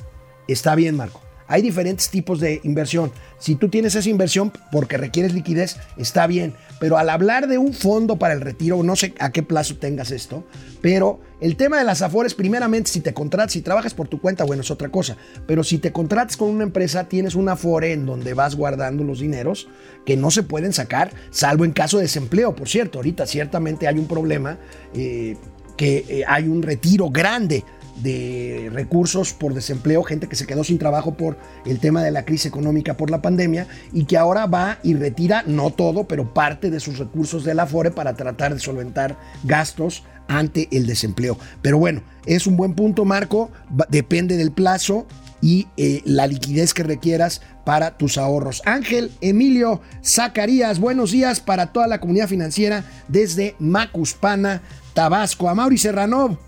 [0.48, 1.25] Está bien, Marco.
[1.48, 3.12] Hay diferentes tipos de inversión.
[3.38, 6.54] Si tú tienes esa inversión porque requieres liquidez, está bien.
[6.80, 10.10] Pero al hablar de un fondo para el retiro, no sé a qué plazo tengas
[10.10, 10.44] esto,
[10.80, 14.44] pero el tema de las afores, primeramente, si te contratas, si trabajas por tu cuenta,
[14.44, 15.16] bueno, es otra cosa.
[15.46, 19.20] Pero si te contratas con una empresa, tienes una afore en donde vas guardando los
[19.20, 19.68] dineros
[20.04, 22.54] que no se pueden sacar, salvo en caso de desempleo.
[22.54, 24.58] Por cierto, ahorita ciertamente hay un problema.
[24.94, 25.36] Eh,
[25.76, 27.62] que eh, hay un retiro grande
[28.02, 32.24] de recursos por desempleo, gente que se quedó sin trabajo por el tema de la
[32.24, 36.70] crisis económica por la pandemia y que ahora va y retira, no todo, pero parte
[36.70, 41.38] de sus recursos de la Afore para tratar de solventar gastos ante el desempleo.
[41.62, 43.50] Pero bueno, es un buen punto, Marco,
[43.88, 45.06] depende del plazo
[45.40, 48.62] y eh, la liquidez que requieras para tus ahorros.
[48.64, 54.62] Ángel Emilio Zacarías, buenos días para toda la comunidad financiera desde Macuspana,
[54.94, 55.48] Tabasco.
[55.48, 56.38] A Mauri Serrano,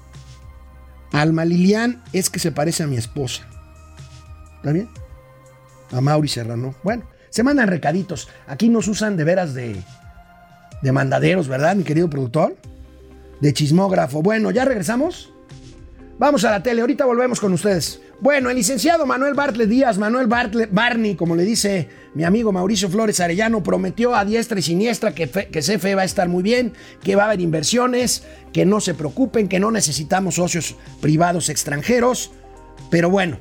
[1.13, 3.47] Alma Lilian es que se parece a mi esposa.
[4.57, 4.89] ¿Está bien?
[5.93, 6.75] A Mauri Serrano.
[6.83, 8.29] Bueno, se mandan recaditos.
[8.47, 9.77] Aquí nos usan de veras de,
[10.83, 12.57] de mandaderos, ¿verdad, mi querido productor?
[13.41, 14.23] De chismógrafo.
[14.23, 15.33] Bueno, ¿ya regresamos?
[16.19, 18.01] Vamos a la tele, ahorita volvemos con ustedes.
[18.21, 23.21] Bueno, el licenciado Manuel Bartlett Díaz, Manuel Barney, como le dice mi amigo Mauricio Flores
[23.21, 26.73] Arellano, prometió a diestra y siniestra que, CFE va a estar muy bien,
[27.05, 32.33] que va a haber inversiones, que no se preocupen, que no necesitamos socios privados extranjeros.
[32.91, 33.39] Pero bueno,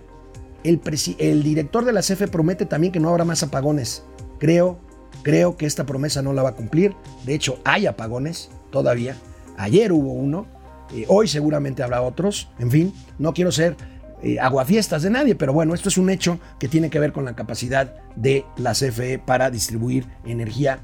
[0.63, 0.79] el,
[1.17, 4.03] el director de la CFE promete también que no habrá más apagones.
[4.37, 4.79] Creo,
[5.23, 6.93] creo que esta promesa no la va a cumplir.
[7.25, 9.15] De hecho, hay apagones todavía.
[9.57, 10.45] Ayer hubo uno,
[10.93, 12.49] eh, hoy seguramente habrá otros.
[12.59, 13.75] En fin, no quiero ser
[14.23, 17.25] eh, aguafiestas de nadie, pero bueno, esto es un hecho que tiene que ver con
[17.25, 20.79] la capacidad de la CFE para distribuir energía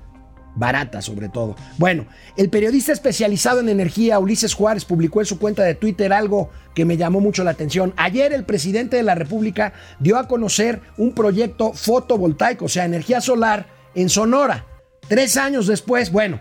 [0.56, 1.56] barata sobre todo.
[1.78, 2.06] Bueno,
[2.38, 6.86] el periodista especializado en energía Ulises Juárez publicó en su cuenta de Twitter algo que
[6.86, 7.94] me llamó mucho la atención.
[7.98, 13.22] Ayer el presidente de la República dio a conocer un proyecto fotovoltaico, o sea, energía
[13.22, 14.66] solar en Sonora.
[15.08, 16.40] Tres años después, bueno,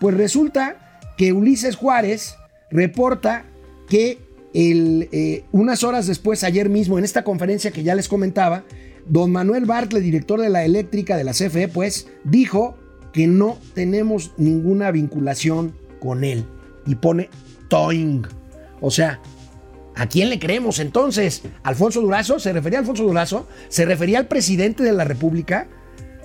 [0.00, 2.36] pues resulta que Ulises Juárez
[2.70, 3.44] reporta
[3.88, 4.18] que
[4.54, 8.64] el, eh, unas horas después, ayer mismo, en esta conferencia que ya les comentaba,
[9.06, 12.76] don Manuel Bartlett, director de la eléctrica de la CFE, pues dijo
[13.12, 16.46] que no tenemos ninguna vinculación con él.
[16.86, 17.30] Y pone
[17.68, 18.22] Toing.
[18.80, 19.20] O sea,
[19.96, 21.42] ¿a quién le creemos entonces?
[21.62, 22.38] ¿Alfonso Durazo?
[22.38, 23.48] ¿Se refería a Alfonso Durazo?
[23.68, 25.68] ¿Se refería al presidente de la República?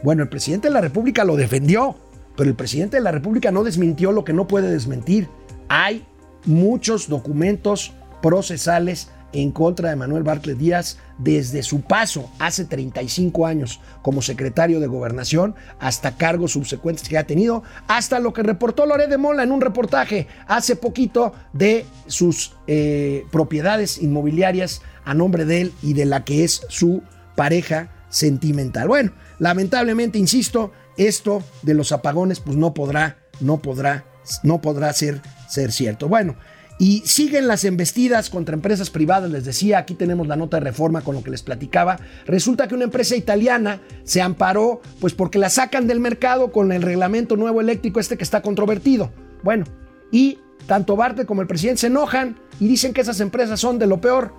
[0.03, 1.95] Bueno, el presidente de la República lo defendió,
[2.35, 5.27] pero el presidente de la República no desmintió lo que no puede desmentir.
[5.67, 6.05] Hay
[6.45, 13.79] muchos documentos procesales en contra de Manuel Bartlett Díaz desde su paso hace 35 años
[14.01, 19.07] como secretario de gobernación hasta cargos subsecuentes que ha tenido, hasta lo que reportó Loré
[19.07, 25.61] de Mola en un reportaje hace poquito de sus eh, propiedades inmobiliarias a nombre de
[25.61, 27.03] él y de la que es su
[27.35, 28.87] pareja sentimental.
[28.87, 34.05] Bueno, lamentablemente, insisto, esto de los apagones pues no podrá, no podrá,
[34.43, 36.07] no podrá ser, ser cierto.
[36.07, 36.35] Bueno,
[36.79, 41.01] y siguen las embestidas contra empresas privadas, les decía, aquí tenemos la nota de reforma
[41.01, 41.99] con lo que les platicaba.
[42.25, 46.81] Resulta que una empresa italiana se amparó, pues porque la sacan del mercado con el
[46.81, 49.11] reglamento nuevo eléctrico este que está controvertido.
[49.43, 49.65] Bueno,
[50.09, 53.85] y tanto Barte como el presidente se enojan y dicen que esas empresas son de
[53.85, 54.33] lo peor.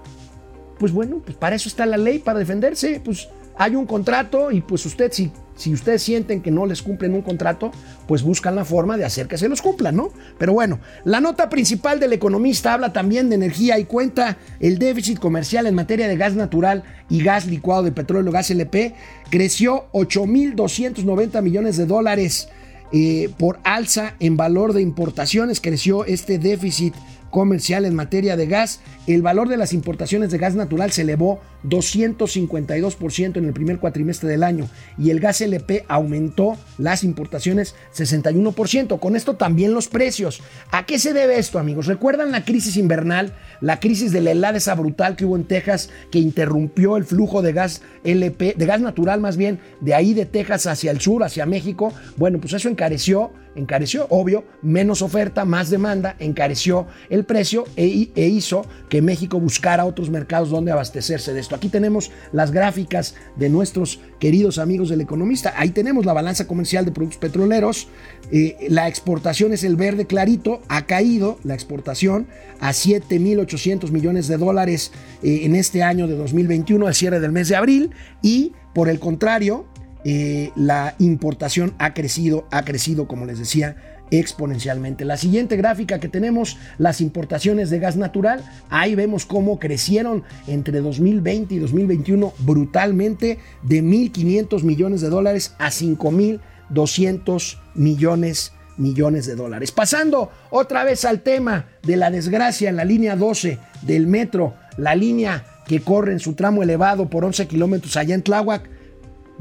[0.79, 3.03] Pues bueno, pues para eso está la ley, para defenderse.
[3.05, 3.29] Pues
[3.61, 7.21] hay un contrato y pues usted, si, si ustedes sienten que no les cumplen un
[7.21, 7.71] contrato,
[8.09, 10.13] pues buscan la forma de hacer que se los cumplan, ¿no?
[10.39, 15.19] Pero bueno, la nota principal del economista habla también de energía y cuenta el déficit
[15.19, 18.95] comercial en materia de gas natural y gas licuado de petróleo, gas LP,
[19.29, 22.49] creció 8.290 millones de dólares.
[22.93, 26.95] Eh, por alza en valor de importaciones creció este déficit
[27.31, 31.41] comercial en materia de gas, el valor de las importaciones de gas natural se elevó
[31.65, 34.69] 252% en el primer cuatrimestre del año
[34.99, 38.99] y el gas LP aumentó las importaciones 61%.
[38.99, 40.43] Con esto también los precios.
[40.71, 41.87] ¿A qué se debe esto, amigos?
[41.87, 43.35] ¿Recuerdan la crisis invernal?
[43.61, 47.43] La crisis de la helada esa brutal que hubo en Texas que interrumpió el flujo
[47.43, 51.23] de gas LP, de gas natural más bien, de ahí de Texas hacia el sur,
[51.25, 51.93] hacia México.
[52.17, 58.27] Bueno, pues eso encareció, encareció, obvio, menos oferta, más demanda, encareció el precio e, e
[58.29, 61.55] hizo que México buscara otros mercados donde abastecerse de esto.
[61.55, 65.55] Aquí tenemos las gráficas de nuestros queridos amigos del economista.
[65.57, 67.89] Ahí tenemos la balanza comercial de productos petroleros.
[68.33, 70.61] Eh, la exportación es el verde clarito.
[70.69, 72.27] Ha caído la exportación
[72.61, 74.93] a 7.800 millones de dólares
[75.23, 77.91] eh, en este año de 2021 al cierre del mes de abril.
[78.23, 79.67] Y por el contrario,
[80.05, 83.77] eh, la importación ha crecido, ha crecido, como les decía,
[84.11, 85.05] exponencialmente.
[85.05, 90.81] La siguiente gráfica que tenemos, las importaciones de gas natural, ahí vemos cómo crecieron entre
[90.81, 99.73] 2020 y 2021 brutalmente de 1.500 millones de dólares a 5.200 millones millones de dólares.
[99.73, 104.95] Pasando otra vez al tema de la desgracia en la línea 12 del metro, la
[104.95, 108.69] línea que corre en su tramo elevado por 11 kilómetros allá en Tláhuac.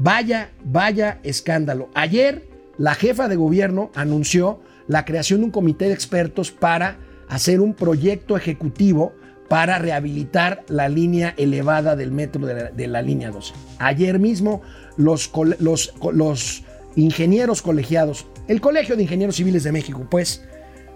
[0.02, 1.90] Vaya, vaya escándalo.
[1.94, 2.48] Ayer
[2.78, 6.96] la jefa de gobierno anunció la creación de un comité de expertos para
[7.28, 9.12] hacer un proyecto ejecutivo
[9.50, 13.52] para rehabilitar la línea elevada del metro de la, línea 12.
[13.78, 14.62] Ayer mismo
[14.96, 16.64] los, los,
[16.96, 20.42] ingenieros colegiados, el Colegio de Ingenieros Civiles de México, pues,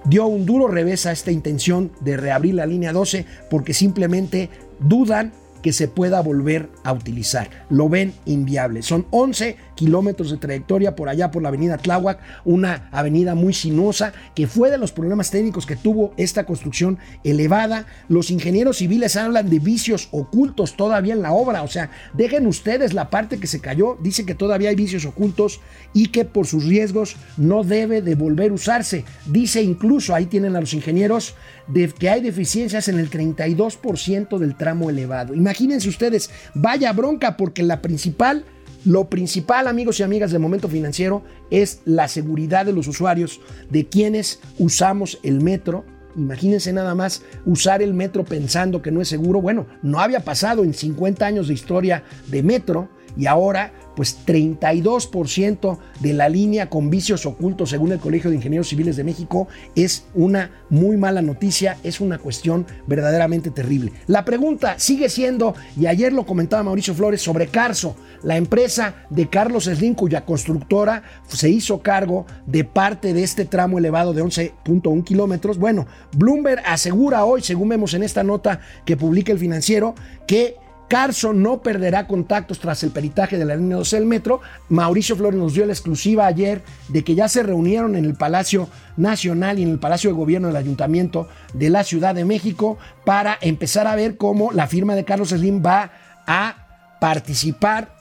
[0.07, 4.49] dio un duro revés a esta intención de reabrir la línea 12 porque simplemente
[4.81, 5.33] dudan
[5.65, 7.49] que se pueda volver a utilizar.
[7.71, 8.83] Lo ven inviable.
[8.83, 14.13] Son 11 kilómetros de trayectoria por allá por la avenida Tláhuac, una avenida muy sinuosa
[14.35, 17.87] que fue de los problemas técnicos que tuvo esta construcción elevada.
[18.09, 22.95] Los ingenieros civiles hablan de vicios ocultos todavía en la obra, o sea, dejen ustedes
[22.95, 25.61] la parte que se cayó, dice que todavía hay vicios ocultos
[25.93, 29.05] y que por sus riesgos no debe de volver a usarse.
[29.27, 31.35] Dice incluso, ahí tienen a los ingenieros,
[31.67, 35.35] de que hay deficiencias en el 32% del tramo elevado.
[35.35, 38.45] Imagínense ustedes, vaya bronca porque la principal
[38.85, 43.87] lo principal, amigos y amigas del momento financiero, es la seguridad de los usuarios, de
[43.87, 45.85] quienes usamos el metro
[46.17, 49.41] Imagínense nada más usar el metro pensando que no es seguro.
[49.41, 55.79] Bueno, no había pasado en 50 años de historia de metro y ahora pues 32%
[56.01, 60.05] de la línea con vicios ocultos según el Colegio de Ingenieros Civiles de México es
[60.15, 63.93] una muy mala noticia, es una cuestión verdaderamente terrible.
[64.07, 69.29] La pregunta sigue siendo, y ayer lo comentaba Mauricio Flores, sobre Carso, la empresa de
[69.29, 75.05] Carlos Slim cuya constructora se hizo cargo de parte de este tramo elevado de 11.1
[75.05, 75.59] kilómetros.
[75.59, 75.87] Bueno,
[76.17, 79.95] Bloomberg asegura hoy, según vemos en esta nota que publica el financiero,
[80.27, 80.57] que
[80.89, 84.41] Carso no perderá contactos tras el peritaje de la línea 12 del metro.
[84.69, 88.69] Mauricio Flores nos dio la exclusiva ayer de que ya se reunieron en el Palacio
[88.97, 93.39] Nacional y en el Palacio de Gobierno del Ayuntamiento de la Ciudad de México para
[93.41, 95.91] empezar a ver cómo la firma de Carlos Slim va
[96.27, 97.95] a participar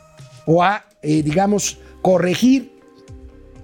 [0.46, 2.74] o a, eh, digamos, corregir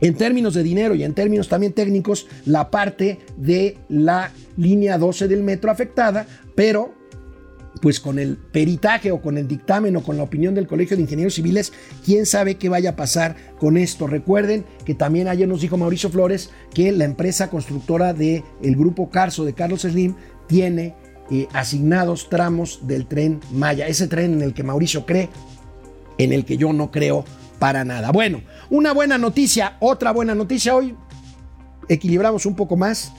[0.02, 5.28] en términos de dinero y en términos también técnicos la parte de la línea 12
[5.28, 6.94] del metro afectada, pero
[7.82, 11.04] pues con el peritaje o con el dictamen o con la opinión del Colegio de
[11.04, 11.72] Ingenieros Civiles,
[12.06, 14.08] quién sabe qué vaya a pasar con esto.
[14.08, 19.10] Recuerden que también ayer nos dijo Mauricio Flores que la empresa constructora del el grupo
[19.10, 20.16] Carso de Carlos Slim
[20.48, 20.96] tiene
[21.32, 25.30] eh, asignados tramos del tren Maya, ese tren en el que Mauricio cree,
[26.18, 27.24] en el que yo no creo
[27.60, 28.12] para nada.
[28.12, 30.96] Bueno, una buena noticia, otra buena noticia hoy,
[31.88, 33.14] equilibramos un poco más.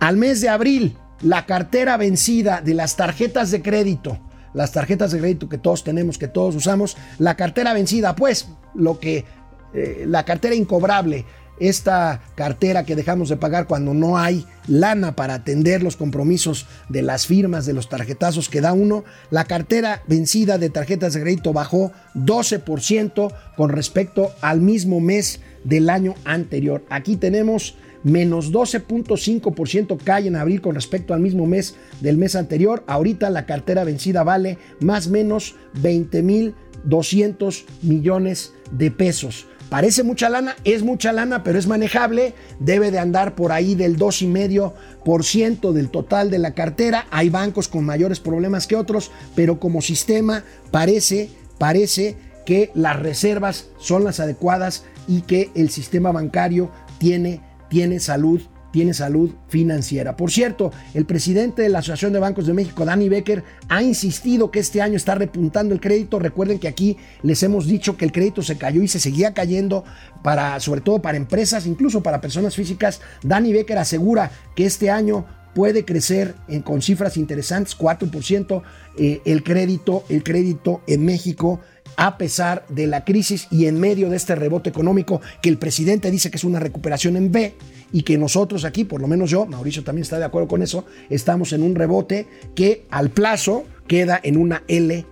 [0.00, 4.18] Al mes de abril, la cartera vencida de las tarjetas de crédito,
[4.52, 9.00] las tarjetas de crédito que todos tenemos, que todos usamos, la cartera vencida, pues lo
[9.00, 9.24] que,
[9.72, 11.24] eh, la cartera incobrable,
[11.58, 17.00] esta cartera que dejamos de pagar cuando no hay lana para atender los compromisos de
[17.00, 21.54] las firmas, de los tarjetazos que da uno, la cartera vencida de tarjetas de crédito
[21.54, 26.84] bajó 12% con respecto al mismo mes del año anterior.
[26.90, 32.84] Aquí tenemos menos 12.5% cae en abril con respecto al mismo mes del mes anterior.
[32.86, 39.46] Ahorita la cartera vencida vale más o menos 20.200 millones de pesos.
[39.70, 42.34] Parece mucha lana, es mucha lana, pero es manejable.
[42.60, 47.06] Debe de andar por ahí del 2,5% del total de la cartera.
[47.10, 53.68] Hay bancos con mayores problemas que otros, pero como sistema parece, parece que las reservas
[53.78, 57.40] son las adecuadas y que el sistema bancario tiene
[57.74, 60.16] tiene salud tiene salud financiera.
[60.16, 64.50] Por cierto, el presidente de la Asociación de Bancos de México, Danny Becker, ha insistido
[64.50, 66.18] que este año está repuntando el crédito.
[66.18, 69.84] Recuerden que aquí les hemos dicho que el crédito se cayó y se seguía cayendo
[70.24, 73.00] para, sobre todo para empresas, incluso para personas físicas.
[73.22, 78.62] Danny Becker asegura que este año puede crecer en, con cifras interesantes, 4%
[78.98, 81.60] eh, el crédito, el crédito en México
[81.96, 86.10] a pesar de la crisis y en medio de este rebote económico que el presidente
[86.10, 87.54] dice que es una recuperación en B
[87.92, 90.84] y que nosotros aquí, por lo menos yo, Mauricio también está de acuerdo con eso,
[91.10, 95.06] estamos en un rebote que al plazo queda en una L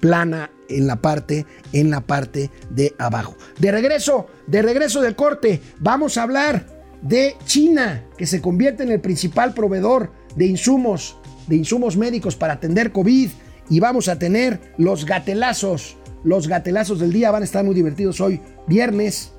[0.00, 3.36] plana en la parte en la parte de abajo.
[3.58, 6.66] De regreso, de regreso del corte, vamos a hablar
[7.02, 12.54] de China, que se convierte en el principal proveedor de insumos, de insumos médicos para
[12.54, 13.30] atender COVID
[13.70, 15.96] y vamos a tener los gatelazos
[16.28, 19.32] los gatelazos del día van a estar muy divertidos hoy, viernes.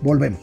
[0.00, 0.40] Volvemos.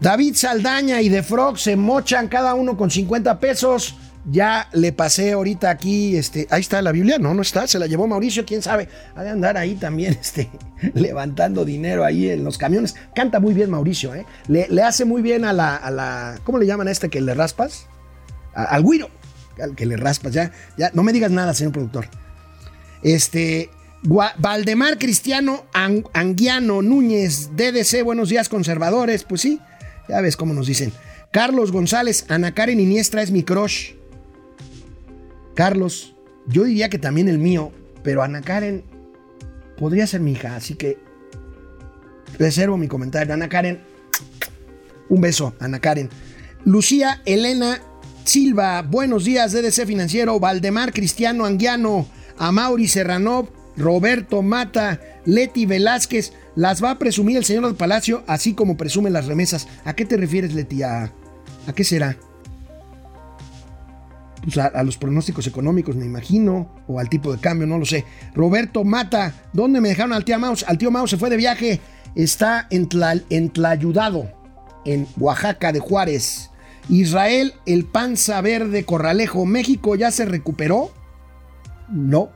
[0.00, 3.96] David Saldaña y The Frog se mochan cada uno con 50 pesos.
[4.28, 7.86] Ya le pasé ahorita aquí, este, ahí está la Biblia, no, no está, se la
[7.86, 10.50] llevó Mauricio, quién sabe, ha de andar ahí también, este,
[10.94, 12.96] levantando dinero ahí en los camiones.
[13.14, 14.26] Canta muy bien Mauricio, ¿eh?
[14.48, 17.34] Le, hace muy bien a la, a la, ¿cómo le llaman a este que le
[17.34, 17.86] raspas?
[18.52, 19.10] al güiro,
[19.62, 22.08] al que le raspas, ya, ya, no me digas nada, señor productor.
[23.02, 23.70] Este,
[24.06, 29.60] Valdemar Cristiano Anguiano Núñez, DDC, buenos días conservadores, pues sí,
[30.08, 30.92] ya ves cómo nos dicen.
[31.32, 33.94] Carlos González, Ana Karen Iniestra es mi crush.
[35.54, 36.14] Carlos,
[36.46, 37.72] yo diría que también el mío,
[38.04, 38.84] pero Ana Karen
[39.76, 40.98] podría ser mi hija, así que
[42.38, 43.34] reservo mi comentario.
[43.34, 43.82] Ana Karen,
[45.08, 46.10] un beso, Ana Karen.
[46.64, 47.80] Lucía Elena
[48.24, 50.38] Silva, buenos días, DDC Financiero.
[50.38, 52.06] Valdemar Cristiano Anguiano,
[52.52, 58.54] Mauri Serrano, Roberto Mata, Leti Velázquez, las va a presumir el señor del Palacio, así
[58.54, 59.68] como presume las remesas.
[59.84, 60.82] ¿A qué te refieres, Leti?
[60.82, 61.12] ¿A,
[61.74, 62.16] qué será?
[64.42, 68.04] Pues a, los pronósticos económicos, me imagino, o al tipo de cambio, no lo sé.
[68.34, 70.64] Roberto Mata, ¿dónde me dejaron al tío Maus?
[70.66, 71.80] Al tío Maus se fue de viaje,
[72.14, 72.88] está en,
[73.30, 74.30] en Tlayudado,
[74.84, 76.50] en Oaxaca de Juárez.
[76.88, 80.92] Israel, el panza verde Corralejo, México ya se recuperó.
[81.88, 82.30] No,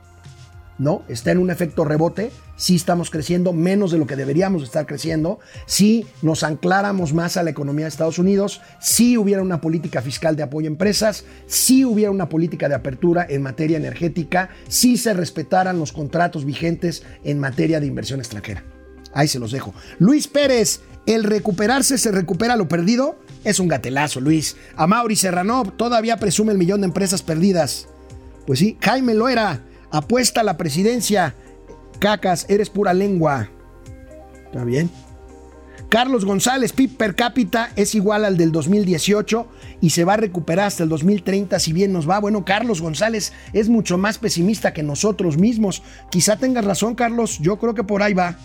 [0.81, 1.03] ¿no?
[1.07, 5.39] Está en un efecto rebote, sí estamos creciendo menos de lo que deberíamos estar creciendo,
[5.67, 10.35] si nos ancláramos más a la economía de Estados Unidos, si hubiera una política fiscal
[10.35, 15.13] de apoyo a empresas, si hubiera una política de apertura en materia energética, si se
[15.13, 18.63] respetaran los contratos vigentes en materia de inversión extranjera.
[19.13, 19.75] Ahí se los dejo.
[19.99, 23.19] Luis Pérez, el recuperarse se recupera lo perdido.
[23.43, 24.55] Es un gatelazo, Luis.
[24.75, 27.87] A Mauri Serrano todavía presume el millón de empresas perdidas.
[28.47, 29.61] Pues sí, Jaime Loera
[29.91, 31.35] apuesta a la presidencia.
[31.99, 33.49] Cacas, eres pura lengua.
[34.45, 34.89] ¿Está bien?
[35.91, 39.45] Carlos González, PIB per cápita es igual al del 2018
[39.81, 42.17] y se va a recuperar hasta el 2030 si bien nos va.
[42.19, 45.83] Bueno, Carlos González es mucho más pesimista que nosotros mismos.
[46.09, 47.39] Quizá tengas razón, Carlos.
[47.39, 48.37] Yo creo que por ahí va.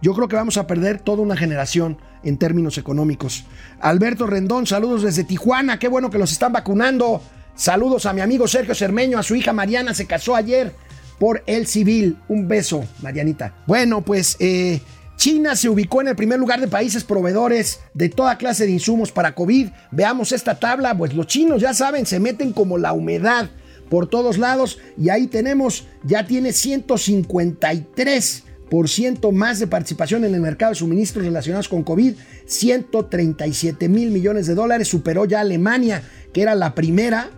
[0.00, 3.44] Yo creo que vamos a perder toda una generación en términos económicos.
[3.80, 5.78] Alberto Rendón, saludos desde Tijuana.
[5.78, 7.20] Qué bueno que los están vacunando.
[7.54, 10.74] Saludos a mi amigo Sergio Cermeño, a su hija Mariana, se casó ayer
[11.18, 12.18] por el civil.
[12.28, 13.54] Un beso, Marianita.
[13.66, 14.80] Bueno, pues eh,
[15.16, 19.12] China se ubicó en el primer lugar de países proveedores de toda clase de insumos
[19.12, 19.68] para COVID.
[19.90, 23.50] Veamos esta tabla, pues los chinos ya saben, se meten como la humedad
[23.88, 28.44] por todos lados y ahí tenemos, ya tiene 153
[28.86, 32.14] ciento más de participación en el mercado de suministros relacionados con COVID,
[32.46, 36.02] 137 mil millones de dólares, superó ya Alemania,
[36.32, 37.30] que era la primera,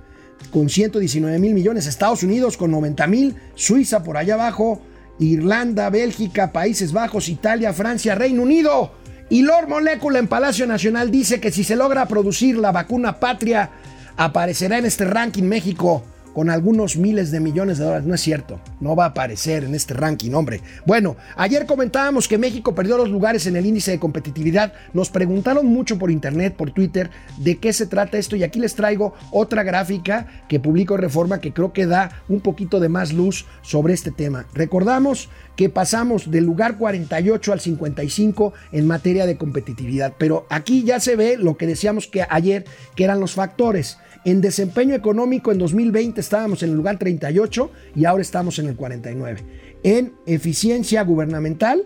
[0.51, 4.80] con 119 mil millones, Estados Unidos con 90 mil, Suiza por allá abajo,
[5.18, 8.92] Irlanda, Bélgica, Países Bajos, Italia, Francia, Reino Unido.
[9.28, 13.70] Y Lord Molecula en Palacio Nacional dice que si se logra producir la vacuna patria,
[14.16, 16.05] aparecerá en este ranking México
[16.37, 18.07] con algunos miles de millones de dólares.
[18.07, 20.61] No es cierto, no va a aparecer en este ranking, hombre.
[20.84, 24.74] Bueno, ayer comentábamos que México perdió los lugares en el índice de competitividad.
[24.93, 27.09] Nos preguntaron mucho por internet, por Twitter,
[27.39, 31.55] de qué se trata esto y aquí les traigo otra gráfica que publico Reforma que
[31.55, 34.45] creo que da un poquito de más luz sobre este tema.
[34.53, 41.01] Recordamos que pasamos del lugar 48 al 55 en materia de competitividad, pero aquí ya
[41.01, 43.97] se ve lo que decíamos que ayer, que eran los factores.
[44.27, 48.74] En desempeño económico en 2020 estábamos en el lugar 38 y ahora estamos en el
[48.74, 49.41] 49.
[49.85, 51.85] En eficiencia gubernamental,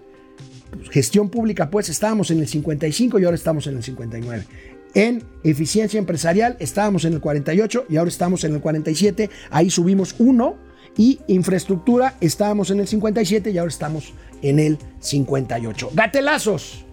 [0.71, 4.47] pues, gestión pública, pues estábamos en el 55 y ahora estamos en el 59.
[4.95, 9.29] En eficiencia empresarial estábamos en el 48 y ahora estamos en el 47.
[9.51, 10.57] Ahí subimos uno.
[10.97, 15.91] Y infraestructura estábamos en el 57 y ahora estamos en el 58.
[15.93, 16.87] Gatelazos.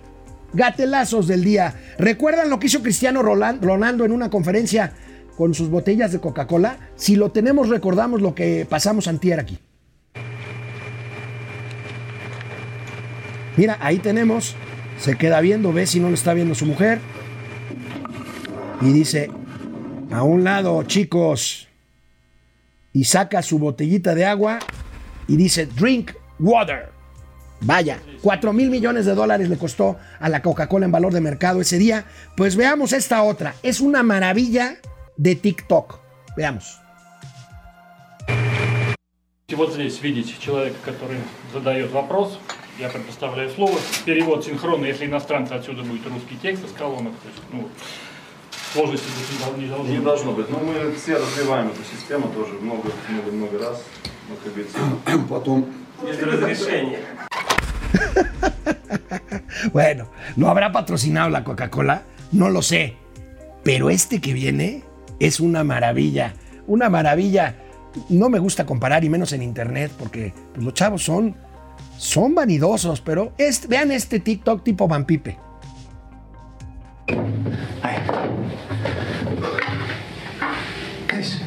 [0.54, 1.74] Gatelazos del día.
[1.98, 4.94] ¿Recuerdan lo que hizo Cristiano Ronaldo en una conferencia
[5.38, 6.78] con sus botellas de Coca-Cola.
[6.96, 9.60] Si lo tenemos, recordamos lo que pasamos antier aquí.
[13.56, 14.56] Mira, ahí tenemos.
[15.00, 17.00] Se queda viendo, ve si no lo está viendo su mujer.
[18.82, 19.30] Y dice,
[20.12, 21.68] a un lado, chicos.
[22.92, 24.58] Y saca su botellita de agua
[25.28, 26.90] y dice, drink water.
[27.62, 31.62] Vaya, 4 mil millones de dólares le costó a la Coca-Cola en valor de mercado
[31.62, 32.06] ese día.
[32.36, 33.54] Pues veamos esta otra.
[33.62, 34.78] Es una maravilla
[35.17, 35.99] de TikTok.
[36.37, 36.79] Veamos.
[39.51, 41.19] Вот здесь видите человека, который
[41.53, 42.39] задает вопрос.
[42.79, 43.79] Я предоставляю слово.
[44.07, 47.13] Перевод синхронный, если иностранцы отсюда будет русский текст из колонок.
[47.23, 47.69] То есть, ну,
[48.73, 50.49] сложности здесь не должно, не должно быть.
[50.49, 53.85] Но мы все развиваем эту систему тоже много-много-много раз.
[54.29, 54.79] Ну, как говорится,
[55.29, 55.67] потом...
[56.03, 57.01] Без разрешения.
[59.73, 62.03] bueno, ¿no habrá patrocinado la Coca-Cola?
[62.33, 62.97] No lo sé.
[63.63, 64.83] Pero este que viene
[65.20, 66.34] es una maravilla,
[66.68, 67.56] una maravilla.
[68.10, 71.36] No me gusta comparar y menos en internet porque pues, los chavos son,
[71.98, 73.34] son vanidosos, pero
[73.68, 75.38] vean este TikTok tipo Vampipe.
[81.08, 81.42] ¿Qué es?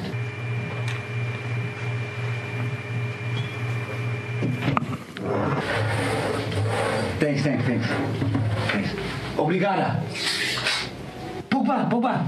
[7.20, 7.86] Thanks, thanks, thanks.
[8.72, 8.90] thanks.
[9.36, 10.02] Obrigada.
[11.50, 12.24] Pupa, pupa,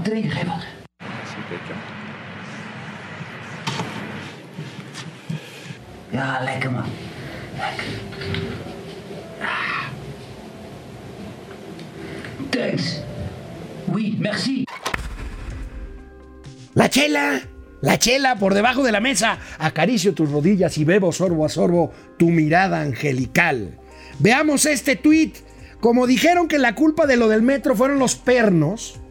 [6.11, 6.85] Ja, lekker man.
[7.57, 8.13] Lekker.
[12.51, 13.01] Thanks.
[13.87, 14.65] Oui, merci.
[16.75, 17.41] La chela.
[17.81, 19.39] La chela por debajo de la mesa.
[19.57, 23.77] Acaricio tus rodillas y bebo sorbo a sorbo tu mirada angelical.
[24.19, 25.33] Veamos este tweet.
[25.79, 29.01] Como dijeron que la culpa de lo del metro fueron los pernos,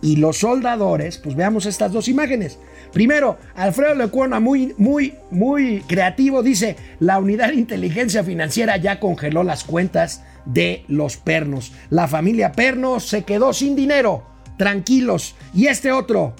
[0.00, 2.58] y los soldadores, pues veamos estas dos imágenes.
[2.92, 9.42] Primero, Alfredo Lecuona, muy, muy, muy creativo, dice, la unidad de inteligencia financiera ya congeló
[9.42, 11.72] las cuentas de los pernos.
[11.90, 14.24] La familia Pernos se quedó sin dinero.
[14.56, 15.36] Tranquilos.
[15.54, 16.34] Y este otro,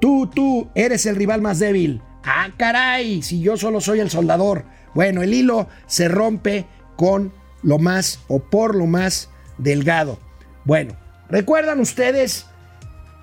[0.00, 2.02] tú, tú, eres el rival más débil.
[2.24, 4.64] Ah, caray, si yo solo soy el soldador.
[4.94, 7.32] Bueno, el hilo se rompe con
[7.62, 10.18] lo más o por lo más delgado.
[10.64, 10.94] Bueno,
[11.28, 12.46] ¿recuerdan ustedes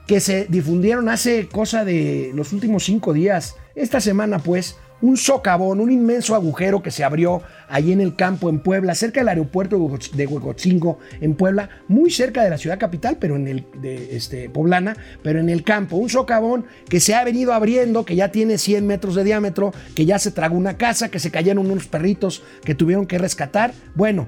[0.07, 5.79] que se difundieron hace cosa de los últimos cinco días, esta semana pues, un socavón,
[5.79, 9.77] un inmenso agujero que se abrió allí en el campo en Puebla, cerca del aeropuerto
[10.13, 14.49] de Huecotzingo en Puebla, muy cerca de la ciudad capital, pero en el de este
[14.49, 18.57] poblana, pero en el campo, un socavón que se ha venido abriendo, que ya tiene
[18.57, 22.43] 100 metros de diámetro, que ya se tragó una casa, que se cayeron unos perritos
[22.63, 23.73] que tuvieron que rescatar.
[23.95, 24.27] Bueno,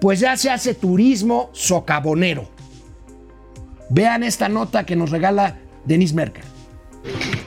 [0.00, 2.51] pues ya se hace turismo socavonero.
[3.94, 6.42] Vean esta nota que nos regala Denis Merkel.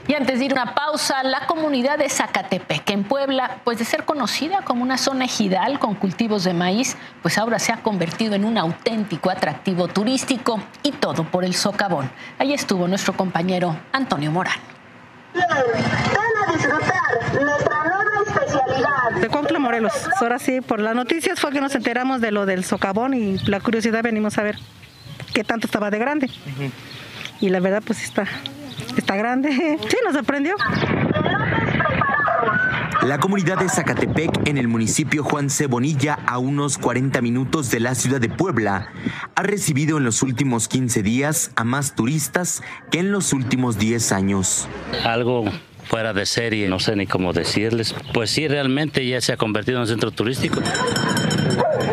[0.06, 3.84] Y antes de ir a una pausa, la comunidad de Zacatepec, en Puebla, pues de
[3.84, 8.36] ser conocida como una zona ejidal con cultivos de maíz, pues ahora se ha convertido
[8.36, 12.08] en un auténtico atractivo turístico y todo por el socavón.
[12.38, 14.60] Ahí estuvo nuestro compañero Antonio Morán.
[15.34, 19.20] Ven a disfrutar nuestra nueva especialidad.
[19.20, 19.92] De Cuautla, Morelos.
[20.20, 23.58] Ahora sí, por las noticias fue que nos enteramos de lo del socavón y la
[23.58, 24.60] curiosidad venimos a ver
[25.36, 26.30] qué tanto estaba de grande.
[27.42, 28.26] Y la verdad, pues está
[28.96, 29.50] Está grande.
[29.88, 30.54] Sí, nos sorprendió.
[33.02, 35.66] La comunidad de Zacatepec, en el municipio Juan C.
[35.66, 38.88] Bonilla, a unos 40 minutos de la ciudad de Puebla,
[39.34, 44.12] ha recibido en los últimos 15 días a más turistas que en los últimos 10
[44.12, 44.68] años.
[45.04, 45.44] Algo
[45.88, 47.94] fuera de serie, no sé ni cómo decirles.
[48.12, 50.60] Pues sí, realmente ya se ha convertido en un centro turístico.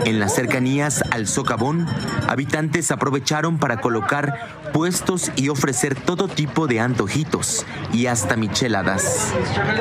[0.06, 1.88] En las cercanías al socavón,
[2.28, 9.34] habitantes aprovecharon para colocar puestos y ofrecer todo tipo de antojitos y hasta micheladas.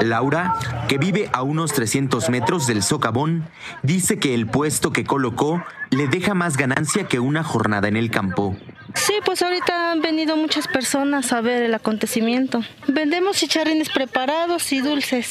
[0.02, 0.54] Laura,
[0.88, 3.48] que vive a unos 300 metros del socavón,
[3.82, 8.10] dice que el puesto que colocó le deja más ganancia que una jornada en el
[8.10, 8.56] campo.
[8.94, 12.60] Sí, pues ahorita han venido muchas personas a ver el acontecimiento.
[12.88, 15.30] Vendemos chicharrines preparados y dulces.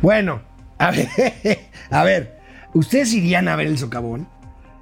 [0.00, 0.40] Bueno,
[0.78, 1.08] a ver,
[1.90, 2.40] a ver,
[2.72, 4.26] ¿ustedes irían a ver el socavón?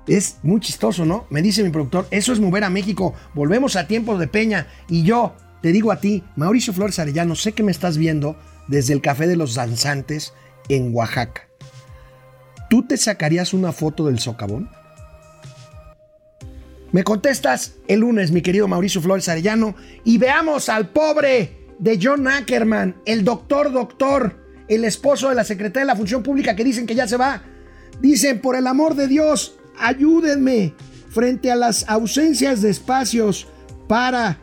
[0.07, 1.27] Es muy chistoso, ¿no?
[1.31, 3.13] Me dice mi productor, eso es mover a México.
[3.35, 4.69] Volvemos a tiempos de Peña.
[4.89, 8.37] Y yo te digo a ti, Mauricio Flores Arellano, sé que me estás viendo
[8.69, 10.33] desde el Café de los Danzantes
[10.69, 11.43] en Oaxaca.
[12.71, 14.71] ¿Tú te sacarías una foto del socavón?
[16.93, 19.75] Me contestas el lunes, mi querido Mauricio Flores Arellano,
[20.05, 24.37] y veamos al pobre de John Ackerman, el doctor doctor,
[24.69, 27.43] el esposo de la secretaria de la Función Pública que dicen que ya se va.
[28.01, 30.75] Dicen, por el amor de Dios, ayúdenme
[31.11, 33.49] frente a las ausencias de espacios
[33.89, 34.39] para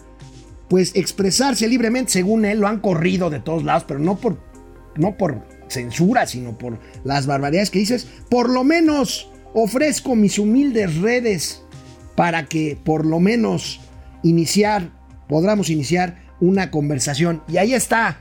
[0.68, 4.40] pues expresarse libremente, según él, lo han corrido de todos lados, pero no por,
[4.96, 8.08] no por censura, sino por las barbaridades que dices.
[8.30, 11.64] Por lo menos ofrezco mis humildes redes
[12.16, 13.80] para que por lo menos
[14.24, 14.90] iniciar,
[15.28, 17.42] podamos iniciar una conversación.
[17.48, 18.18] Y ahí está,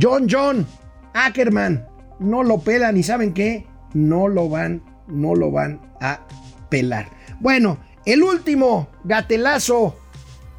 [0.00, 0.66] John John
[1.14, 1.86] Ackerman,
[2.20, 6.20] no lo pelan y saben qué, no lo van, no lo van a
[6.68, 7.08] pelar.
[7.40, 9.98] Bueno, el último gatelazo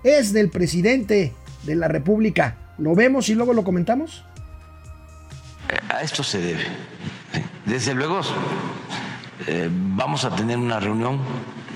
[0.04, 1.34] es del presidente
[1.64, 2.58] de la República.
[2.78, 4.24] ¿Lo vemos y luego lo comentamos?
[5.89, 6.64] A esto se debe.
[7.66, 8.22] Desde luego,
[9.47, 11.20] eh, vamos a tener una reunión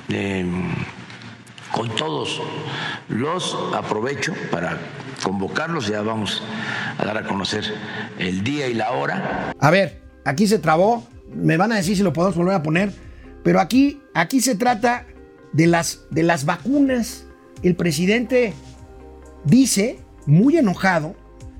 [0.09, 0.45] eh,
[1.71, 2.41] con todos
[3.09, 4.77] los, aprovecho para
[5.23, 6.43] convocarlos, ya vamos
[6.97, 7.63] a dar a conocer
[8.19, 9.53] el día y la hora.
[9.59, 12.93] A ver, aquí se trabó, me van a decir si lo podemos volver a poner.
[13.43, 15.05] Pero aquí, aquí se trata
[15.51, 17.25] de las, de las vacunas.
[17.61, 18.53] El presidente
[19.43, 21.15] dice, muy enojado,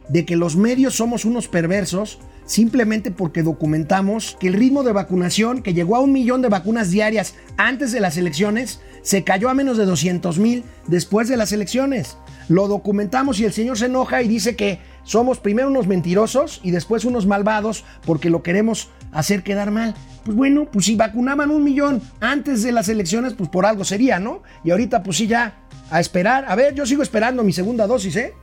[0.10, 5.62] de que los medios somos unos perversos simplemente porque documentamos que el ritmo de vacunación,
[5.62, 9.54] que llegó a un millón de vacunas diarias antes de las elecciones, se cayó a
[9.54, 12.18] menos de 200 mil después de las elecciones.
[12.50, 16.72] Lo documentamos y el señor se enoja y dice que somos primero unos mentirosos y
[16.72, 19.96] después unos malvados porque lo queremos hacer quedar mal.
[20.24, 24.20] Pues bueno, pues si vacunaban un millón antes de las elecciones, pues por algo sería,
[24.20, 24.44] ¿no?
[24.64, 25.56] Y ahorita pues sí ya,
[25.90, 26.46] a esperar.
[26.48, 28.34] A ver, yo sigo esperando mi segunda dosis, ¿eh?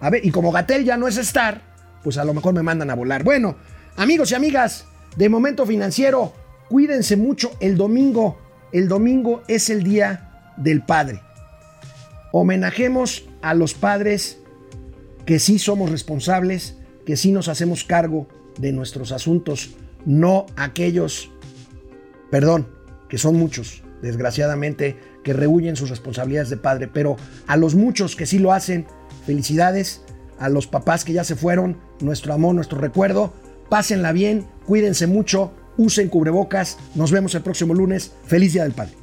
[0.00, 1.62] A ver, y como Gatel ya no es estar,
[2.04, 3.24] pues a lo mejor me mandan a volar.
[3.24, 3.56] Bueno,
[3.96, 6.32] amigos y amigas de Momento Financiero,
[6.68, 8.38] cuídense mucho el domingo.
[8.70, 11.22] El domingo es el Día del Padre.
[12.32, 14.38] Homenajemos a los padres
[15.24, 16.76] que sí somos responsables,
[17.06, 19.70] que sí nos hacemos cargo de nuestros asuntos,
[20.04, 21.30] no aquellos,
[22.30, 22.68] perdón,
[23.08, 27.16] que son muchos, desgraciadamente, que rehuyen sus responsabilidades de padre, pero
[27.46, 28.86] a los muchos que sí lo hacen,
[29.26, 30.02] felicidades,
[30.38, 33.32] a los papás que ya se fueron, nuestro amor, nuestro recuerdo,
[33.68, 38.94] pásenla bien, cuídense mucho, usen cubrebocas, nos vemos el próximo lunes, feliz Día del Padre.